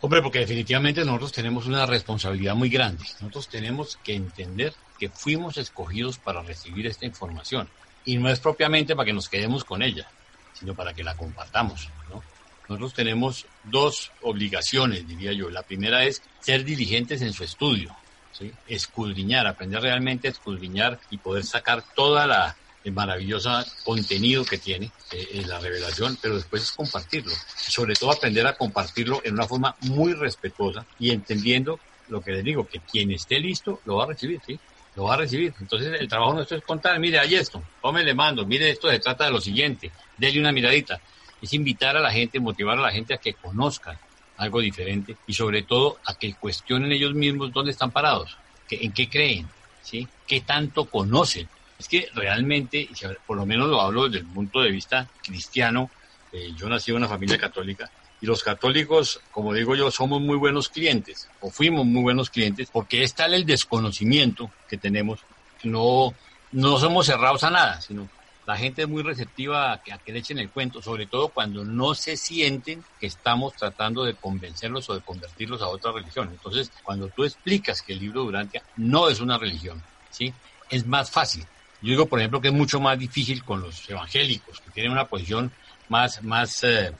Hombre, 0.00 0.20
porque 0.20 0.40
definitivamente 0.40 1.04
nosotros 1.04 1.32
tenemos 1.32 1.66
una 1.66 1.86
responsabilidad 1.86 2.56
muy 2.56 2.68
grande. 2.68 3.04
Nosotros 3.20 3.48
tenemos 3.48 3.98
que 4.02 4.14
entender 4.14 4.74
que 4.98 5.08
fuimos 5.08 5.56
escogidos 5.56 6.18
para 6.18 6.42
recibir 6.42 6.86
esta 6.86 7.06
información. 7.06 7.68
Y 8.04 8.16
no 8.16 8.28
es 8.28 8.40
propiamente 8.40 8.94
para 8.94 9.06
que 9.06 9.12
nos 9.12 9.28
quedemos 9.28 9.64
con 9.64 9.82
ella, 9.82 10.08
sino 10.52 10.74
para 10.74 10.92
que 10.92 11.04
la 11.04 11.16
compartamos. 11.16 11.88
¿no? 12.10 12.22
Nosotros 12.68 12.94
tenemos 12.94 13.46
dos 13.64 14.12
obligaciones, 14.22 15.06
diría 15.06 15.32
yo. 15.32 15.50
La 15.50 15.62
primera 15.62 16.04
es 16.04 16.22
ser 16.40 16.64
diligentes 16.64 17.22
en 17.22 17.32
su 17.32 17.44
estudio, 17.44 17.94
¿sí? 18.32 18.52
escudriñar, 18.68 19.46
aprender 19.46 19.82
realmente 19.82 20.28
a 20.28 20.30
escudriñar 20.30 20.98
y 21.10 21.18
poder 21.18 21.44
sacar 21.44 21.82
toda 21.94 22.26
la, 22.26 22.56
el 22.84 22.92
maravilloso 22.92 23.50
contenido 23.84 24.44
que 24.44 24.58
tiene 24.58 24.90
eh, 25.12 25.42
la 25.46 25.58
revelación, 25.58 26.18
pero 26.20 26.36
después 26.36 26.62
es 26.62 26.72
compartirlo. 26.72 27.32
sobre 27.56 27.94
todo 27.94 28.12
aprender 28.12 28.46
a 28.46 28.56
compartirlo 28.56 29.22
en 29.24 29.34
una 29.34 29.48
forma 29.48 29.74
muy 29.80 30.12
respetuosa 30.12 30.86
y 30.98 31.10
entendiendo 31.10 31.80
lo 32.08 32.20
que 32.20 32.32
les 32.32 32.44
digo, 32.44 32.66
que 32.66 32.80
quien 32.80 33.10
esté 33.10 33.40
listo 33.40 33.80
lo 33.86 33.96
va 33.96 34.04
a 34.04 34.08
recibir, 34.08 34.40
¿sí? 34.46 34.58
Lo 34.96 35.04
va 35.04 35.14
a 35.14 35.18
recibir. 35.18 35.52
Entonces 35.60 36.00
el 36.00 36.08
trabajo 36.08 36.34
nuestro 36.34 36.56
es 36.56 36.64
contar, 36.64 36.98
mire, 36.98 37.18
hay 37.18 37.34
esto, 37.34 37.62
le 37.92 38.14
mando, 38.14 38.46
mire, 38.46 38.70
esto 38.70 38.90
se 38.90 38.98
trata 38.98 39.24
de 39.24 39.30
lo 39.30 39.40
siguiente, 39.40 39.90
déle 40.16 40.40
una 40.40 40.52
miradita. 40.52 41.00
Es 41.42 41.52
invitar 41.52 41.96
a 41.96 42.00
la 42.00 42.10
gente, 42.10 42.40
motivar 42.40 42.78
a 42.78 42.82
la 42.82 42.92
gente 42.92 43.14
a 43.14 43.18
que 43.18 43.34
conozcan 43.34 43.98
algo 44.36 44.60
diferente 44.60 45.16
y 45.26 45.34
sobre 45.34 45.62
todo 45.62 45.98
a 46.06 46.14
que 46.14 46.34
cuestionen 46.34 46.92
ellos 46.92 47.14
mismos 47.14 47.52
dónde 47.52 47.70
están 47.70 47.90
parados, 47.90 48.36
en 48.70 48.92
qué 48.92 49.08
creen, 49.08 49.48
¿sí? 49.82 50.08
qué 50.26 50.40
tanto 50.40 50.86
conocen 50.86 51.48
es 51.78 51.88
que 51.88 52.08
realmente, 52.14 52.88
por 53.26 53.36
lo 53.36 53.46
menos 53.46 53.68
lo 53.68 53.80
hablo 53.80 54.04
desde 54.08 54.20
el 54.20 54.32
punto 54.32 54.60
de 54.60 54.70
vista 54.70 55.08
cristiano, 55.22 55.90
eh, 56.32 56.52
yo 56.56 56.68
nací 56.68 56.90
en 56.90 56.98
una 56.98 57.08
familia 57.08 57.38
católica 57.38 57.90
y 58.24 58.26
los 58.26 58.42
católicos, 58.42 59.20
como 59.32 59.52
digo 59.52 59.74
yo, 59.74 59.90
somos 59.90 60.18
muy 60.18 60.38
buenos 60.38 60.70
clientes 60.70 61.28
o 61.42 61.50
fuimos 61.50 61.84
muy 61.84 62.00
buenos 62.00 62.30
clientes 62.30 62.70
porque 62.72 63.02
es 63.02 63.12
tal 63.12 63.34
el 63.34 63.44
desconocimiento 63.44 64.50
que 64.66 64.78
tenemos 64.78 65.20
no, 65.62 66.14
no 66.50 66.78
somos 66.78 67.04
cerrados 67.04 67.44
a 67.44 67.50
nada, 67.50 67.82
sino 67.82 68.08
la 68.46 68.56
gente 68.56 68.80
es 68.80 68.88
muy 68.88 69.02
receptiva 69.02 69.74
a 69.74 69.82
que, 69.82 69.92
a 69.92 69.98
que, 69.98 70.10
le 70.10 70.20
echen 70.20 70.38
el 70.38 70.48
cuento, 70.48 70.80
sobre 70.80 71.04
todo 71.04 71.28
cuando 71.28 71.66
no 71.66 71.94
se 71.94 72.16
sienten 72.16 72.82
que 72.98 73.08
estamos 73.08 73.52
tratando 73.56 74.04
de 74.04 74.14
convencerlos 74.14 74.88
o 74.88 74.94
de 74.94 75.02
convertirlos 75.02 75.60
a 75.60 75.68
otra 75.68 75.92
religión. 75.92 76.30
Entonces, 76.32 76.72
cuando 76.82 77.08
tú 77.08 77.24
explicas 77.24 77.82
que 77.82 77.92
el 77.92 77.98
libro 77.98 78.20
de 78.20 78.26
Durantia 78.28 78.62
no 78.76 79.10
es 79.10 79.20
una 79.20 79.36
religión, 79.36 79.82
¿sí? 80.08 80.32
Es 80.70 80.86
más 80.86 81.10
fácil. 81.10 81.44
Yo 81.82 81.90
digo, 81.90 82.06
por 82.06 82.20
ejemplo, 82.20 82.40
que 82.40 82.48
es 82.48 82.54
mucho 82.54 82.80
más 82.80 82.98
difícil 82.98 83.44
con 83.44 83.60
los 83.60 83.86
evangélicos, 83.90 84.62
que 84.62 84.70
tienen 84.70 84.92
una 84.92 85.08
posición 85.08 85.52
más, 85.90 86.22
más, 86.22 86.64
eh, 86.64 86.90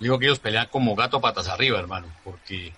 digo 0.00 0.18
que 0.18 0.26
ellos 0.26 0.38
pelean 0.38 0.66
como 0.70 0.96
gato 0.96 1.20
patas 1.20 1.48
arriba, 1.48 1.78
hermano, 1.78 2.08
porque 2.24 2.72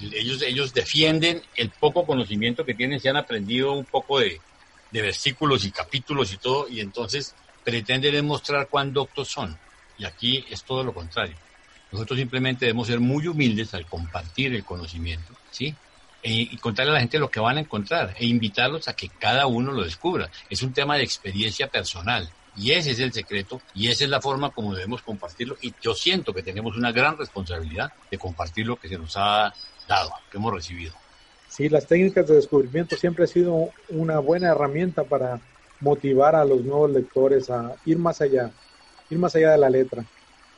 ellos, 0.00 0.42
ellos 0.42 0.72
defienden 0.72 1.42
el 1.56 1.70
poco 1.70 2.06
conocimiento 2.06 2.64
que 2.64 2.74
tienen, 2.74 3.00
se 3.00 3.08
han 3.08 3.16
aprendido 3.16 3.72
un 3.72 3.84
poco 3.84 4.20
de, 4.20 4.40
de 4.90 5.02
versículos 5.02 5.64
y 5.64 5.72
capítulos 5.72 6.32
y 6.32 6.36
todo, 6.36 6.68
y 6.68 6.80
entonces 6.80 7.34
pretenden 7.64 8.14
demostrar 8.14 8.68
cuán 8.68 8.92
doctos 8.92 9.28
son. 9.28 9.58
Y 9.98 10.04
aquí 10.04 10.44
es 10.50 10.62
todo 10.62 10.84
lo 10.84 10.94
contrario. 10.94 11.36
Nosotros 11.92 12.18
simplemente 12.18 12.66
debemos 12.66 12.86
ser 12.86 13.00
muy 13.00 13.26
humildes 13.26 13.74
al 13.74 13.86
compartir 13.86 14.54
el 14.54 14.64
conocimiento, 14.64 15.34
¿sí? 15.50 15.74
e, 16.22 16.32
y 16.32 16.56
contarle 16.58 16.92
a 16.92 16.94
la 16.94 17.00
gente 17.00 17.18
lo 17.18 17.30
que 17.30 17.40
van 17.40 17.56
a 17.56 17.60
encontrar 17.60 18.14
e 18.18 18.26
invitarlos 18.26 18.88
a 18.88 18.94
que 18.94 19.08
cada 19.08 19.46
uno 19.46 19.72
lo 19.72 19.84
descubra. 19.84 20.30
Es 20.48 20.62
un 20.62 20.72
tema 20.72 20.96
de 20.96 21.02
experiencia 21.02 21.68
personal 21.68 22.30
y 22.56 22.72
ese 22.72 22.90
es 22.90 22.98
el 22.98 23.12
secreto 23.12 23.60
y 23.74 23.88
esa 23.88 24.04
es 24.04 24.10
la 24.10 24.20
forma 24.20 24.50
como 24.50 24.74
debemos 24.74 25.02
compartirlo 25.02 25.56
y 25.60 25.72
yo 25.80 25.94
siento 25.94 26.32
que 26.32 26.42
tenemos 26.42 26.76
una 26.76 26.92
gran 26.92 27.16
responsabilidad 27.16 27.92
de 28.10 28.18
compartir 28.18 28.66
lo 28.66 28.76
que 28.76 28.88
se 28.88 28.98
nos 28.98 29.16
ha 29.16 29.52
dado, 29.88 30.10
que 30.30 30.36
hemos 30.36 30.52
recibido. 30.52 30.92
Sí, 31.48 31.68
las 31.68 31.86
técnicas 31.86 32.26
de 32.28 32.36
descubrimiento 32.36 32.96
siempre 32.96 33.24
ha 33.24 33.26
sido 33.26 33.70
una 33.88 34.18
buena 34.18 34.48
herramienta 34.48 35.04
para 35.04 35.40
motivar 35.80 36.36
a 36.36 36.44
los 36.44 36.62
nuevos 36.62 36.90
lectores 36.90 37.50
a 37.50 37.74
ir 37.84 37.98
más 37.98 38.20
allá, 38.20 38.50
ir 39.08 39.18
más 39.18 39.34
allá 39.34 39.52
de 39.52 39.58
la 39.58 39.70
letra, 39.70 40.04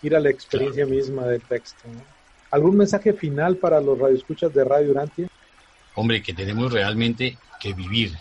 ir 0.02 0.14
a 0.14 0.20
la 0.20 0.30
experiencia 0.30 0.84
misma 0.84 1.26
del 1.26 1.40
texto. 1.40 1.88
¿Algún 2.50 2.76
mensaje 2.76 3.14
final 3.14 3.56
para 3.56 3.80
los 3.80 3.98
radioescuchas 3.98 4.52
de 4.52 4.64
Radio 4.64 4.90
Urantia? 4.90 5.28
hombre, 5.94 6.22
que 6.22 6.32
tenemos 6.32 6.72
realmente 6.72 7.38
que 7.60 7.72
vivir, 7.72 8.12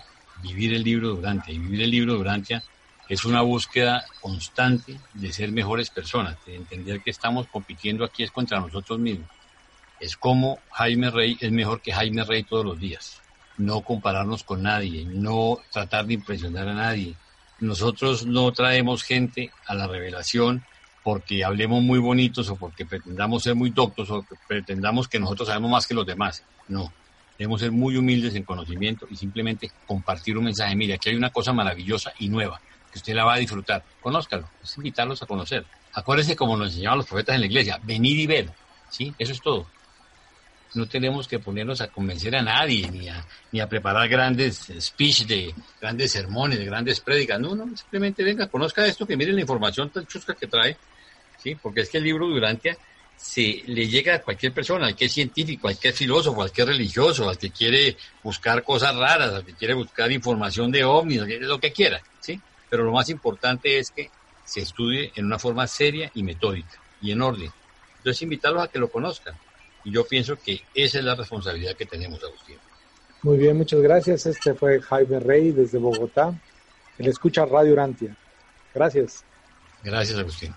vivir 0.41 0.73
el 0.73 0.83
libro 0.83 1.09
Durante. 1.09 1.51
Y 1.51 1.59
vivir 1.59 1.81
el 1.81 1.91
libro 1.91 2.13
Durante 2.15 2.61
es 3.09 3.25
una 3.25 3.41
búsqueda 3.41 4.05
constante 4.21 4.97
de 5.13 5.33
ser 5.33 5.51
mejores 5.51 5.89
personas, 5.89 6.37
de 6.45 6.55
entender 6.55 7.01
que 7.01 7.09
estamos 7.09 7.47
compitiendo 7.47 8.05
aquí 8.05 8.23
es 8.23 8.31
contra 8.31 8.59
nosotros 8.59 8.99
mismos. 8.99 9.27
Es 9.99 10.15
como 10.15 10.59
Jaime 10.71 11.11
Rey 11.11 11.37
es 11.39 11.51
mejor 11.51 11.81
que 11.81 11.91
Jaime 11.91 12.23
Rey 12.23 12.43
todos 12.43 12.65
los 12.65 12.79
días. 12.79 13.21
No 13.57 13.81
compararnos 13.81 14.43
con 14.43 14.63
nadie, 14.63 15.05
no 15.05 15.59
tratar 15.71 16.05
de 16.05 16.13
impresionar 16.13 16.67
a 16.69 16.73
nadie. 16.73 17.15
Nosotros 17.59 18.25
no 18.25 18.51
traemos 18.53 19.03
gente 19.03 19.51
a 19.67 19.75
la 19.75 19.87
revelación 19.87 20.63
porque 21.03 21.43
hablemos 21.43 21.83
muy 21.83 21.99
bonitos 21.99 22.49
o 22.49 22.55
porque 22.55 22.85
pretendamos 22.85 23.43
ser 23.43 23.55
muy 23.55 23.71
doctos 23.71 24.09
o 24.09 24.25
pretendamos 24.47 25.07
que 25.07 25.19
nosotros 25.19 25.49
sabemos 25.49 25.69
más 25.69 25.85
que 25.85 25.93
los 25.93 26.05
demás. 26.05 26.43
No, 26.67 26.93
debemos 27.37 27.59
ser 27.59 27.71
muy 27.71 27.97
humildes 27.97 28.35
en 28.35 28.43
conocimiento 28.43 29.05
y 29.11 29.17
simplemente 29.17 29.69
compartir 29.85 30.37
un 30.37 30.45
mensaje. 30.45 30.75
Mire, 30.75 30.93
aquí 30.93 31.09
hay 31.09 31.15
una 31.15 31.29
cosa 31.29 31.51
maravillosa 31.53 32.13
y 32.17 32.29
nueva 32.29 32.61
que 32.91 32.99
usted 32.99 33.13
la 33.13 33.25
va 33.25 33.35
a 33.35 33.37
disfrutar. 33.37 33.83
Conózcalo, 34.01 34.49
es 34.63 34.77
invitarlos 34.77 35.21
a 35.21 35.25
conocer. 35.25 35.65
Acuérdense 35.93 36.35
como 36.35 36.57
nos 36.57 36.69
enseñaban 36.69 36.99
los 36.99 37.07
profetas 37.07 37.35
en 37.35 37.41
la 37.41 37.47
iglesia, 37.47 37.79
venir 37.83 38.19
y 38.19 38.27
ver. 38.27 38.49
¿Sí? 38.89 39.13
Eso 39.17 39.31
es 39.31 39.41
todo. 39.41 39.67
No 40.73 40.85
tenemos 40.87 41.27
que 41.27 41.39
ponernos 41.39 41.81
a 41.81 41.87
convencer 41.87 42.35
a 42.35 42.41
nadie, 42.41 42.89
ni 42.89 43.09
a, 43.09 43.25
ni 43.51 43.59
a 43.59 43.67
preparar 43.67 44.07
grandes 44.07 44.71
speech 44.79 45.25
de 45.25 45.53
grandes 45.81 46.11
sermones, 46.11 46.59
de 46.59 46.65
grandes 46.65 46.99
prédicas. 47.01 47.39
No, 47.39 47.55
no, 47.55 47.65
simplemente 47.75 48.23
venga, 48.23 48.47
conozca 48.47 48.85
esto, 48.85 49.05
que 49.05 49.17
mire 49.17 49.33
la 49.33 49.41
información 49.41 49.89
tan 49.89 50.05
chusca 50.07 50.33
que 50.33 50.47
trae. 50.47 50.77
¿Sí? 51.37 51.55
Porque 51.55 51.81
es 51.81 51.89
que 51.89 51.97
el 51.97 52.03
libro 52.03 52.27
Durantia 52.27 52.77
se 53.21 53.63
le 53.67 53.87
llega 53.87 54.15
a 54.15 54.21
cualquier 54.21 54.51
persona, 54.51 54.87
al 54.87 54.95
que 54.95 55.05
es 55.05 55.13
científico, 55.13 55.67
al 55.67 55.77
que 55.77 55.89
es 55.89 55.95
filósofo, 55.95 56.41
al 56.41 56.51
que 56.51 56.63
es 56.63 56.67
religioso, 56.67 57.29
al 57.29 57.37
que 57.37 57.51
quiere 57.51 57.95
buscar 58.23 58.63
cosas 58.63 58.95
raras, 58.95 59.33
al 59.33 59.45
que 59.45 59.53
quiere 59.53 59.75
buscar 59.75 60.11
información 60.11 60.71
de 60.71 60.83
ovnis, 60.83 61.21
lo 61.41 61.59
que 61.59 61.71
quiera, 61.71 62.01
¿sí? 62.19 62.39
Pero 62.71 62.85
lo 62.85 62.93
más 62.93 63.09
importante 63.09 63.79
es 63.79 63.91
que 63.91 64.09
se 64.45 64.61
estudie 64.61 65.11
en 65.15 65.25
una 65.25 65.37
forma 65.37 65.67
seria 65.67 66.09
y 66.15 66.23
metódica 66.23 66.79
y 67.01 67.11
en 67.11 67.21
orden. 67.21 67.51
Entonces, 67.97 68.21
invitarlos 68.21 68.63
a 68.63 68.69
que 68.69 68.79
lo 68.79 68.89
conozcan. 68.89 69.35
Y 69.83 69.91
yo 69.91 70.07
pienso 70.07 70.37
que 70.37 70.61
esa 70.73 70.99
es 70.99 71.03
la 71.03 71.15
responsabilidad 71.15 71.75
que 71.75 71.85
tenemos, 71.85 72.23
Agustín. 72.23 72.57
Muy 73.23 73.37
bien, 73.37 73.57
muchas 73.57 73.81
gracias. 73.81 74.25
Este 74.25 74.53
fue 74.53 74.81
Jaime 74.81 75.19
Rey 75.19 75.51
desde 75.51 75.77
Bogotá. 75.79 76.33
Él 76.97 77.07
escucha 77.07 77.45
Radio 77.45 77.73
Urantia. 77.73 78.15
Gracias. 78.73 79.25
Gracias, 79.83 80.17
Agustín. 80.17 80.55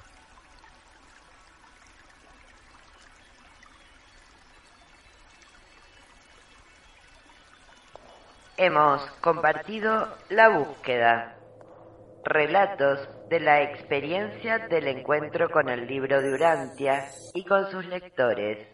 Hemos 8.57 9.03
compartido 9.21 10.17
la 10.29 10.49
búsqueda, 10.49 11.34
relatos 12.25 13.09
de 13.29 13.41
la 13.41 13.63
experiencia 13.63 14.59
del 14.59 14.89
encuentro 14.89 15.51
con 15.51 15.69
el 15.69 15.87
libro 15.87 16.23
de 16.23 16.33
Urantia 16.33 17.05
y 17.35 17.45
con 17.45 17.71
sus 17.71 17.87
lectores. 17.87 18.67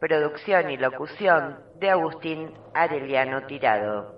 Producción 0.00 0.70
y 0.70 0.76
locución 0.76 1.60
de 1.76 1.90
Agustín 1.90 2.52
Areliano 2.74 3.46
Tirado. 3.46 4.14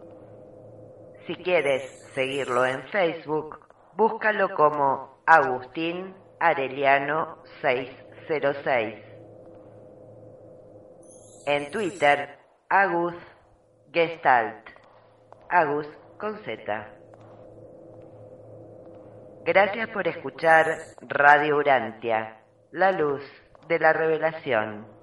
Si 1.27 1.37
quieres 1.37 1.83
seguirlo 2.15 2.65
en 2.65 2.83
Facebook, 2.85 3.61
búscalo 3.95 4.55
como 4.55 5.23
Agustín 5.27 6.15
Areliano 6.41 7.43
606. 7.61 8.97
En 11.47 11.71
Twitter, 11.71 12.39
Agus 12.71 13.15
Gestalt. 13.93 14.71
Agus 15.51 15.87
con 16.19 16.39
Z. 16.39 16.94
Gracias 19.47 19.91
por 19.91 20.09
escuchar 20.09 20.67
Radio 21.03 21.59
Urantia, 21.59 22.39
la 22.73 22.93
luz 22.93 23.23
de 23.69 23.79
la 23.79 23.93
revelación. 23.93 24.94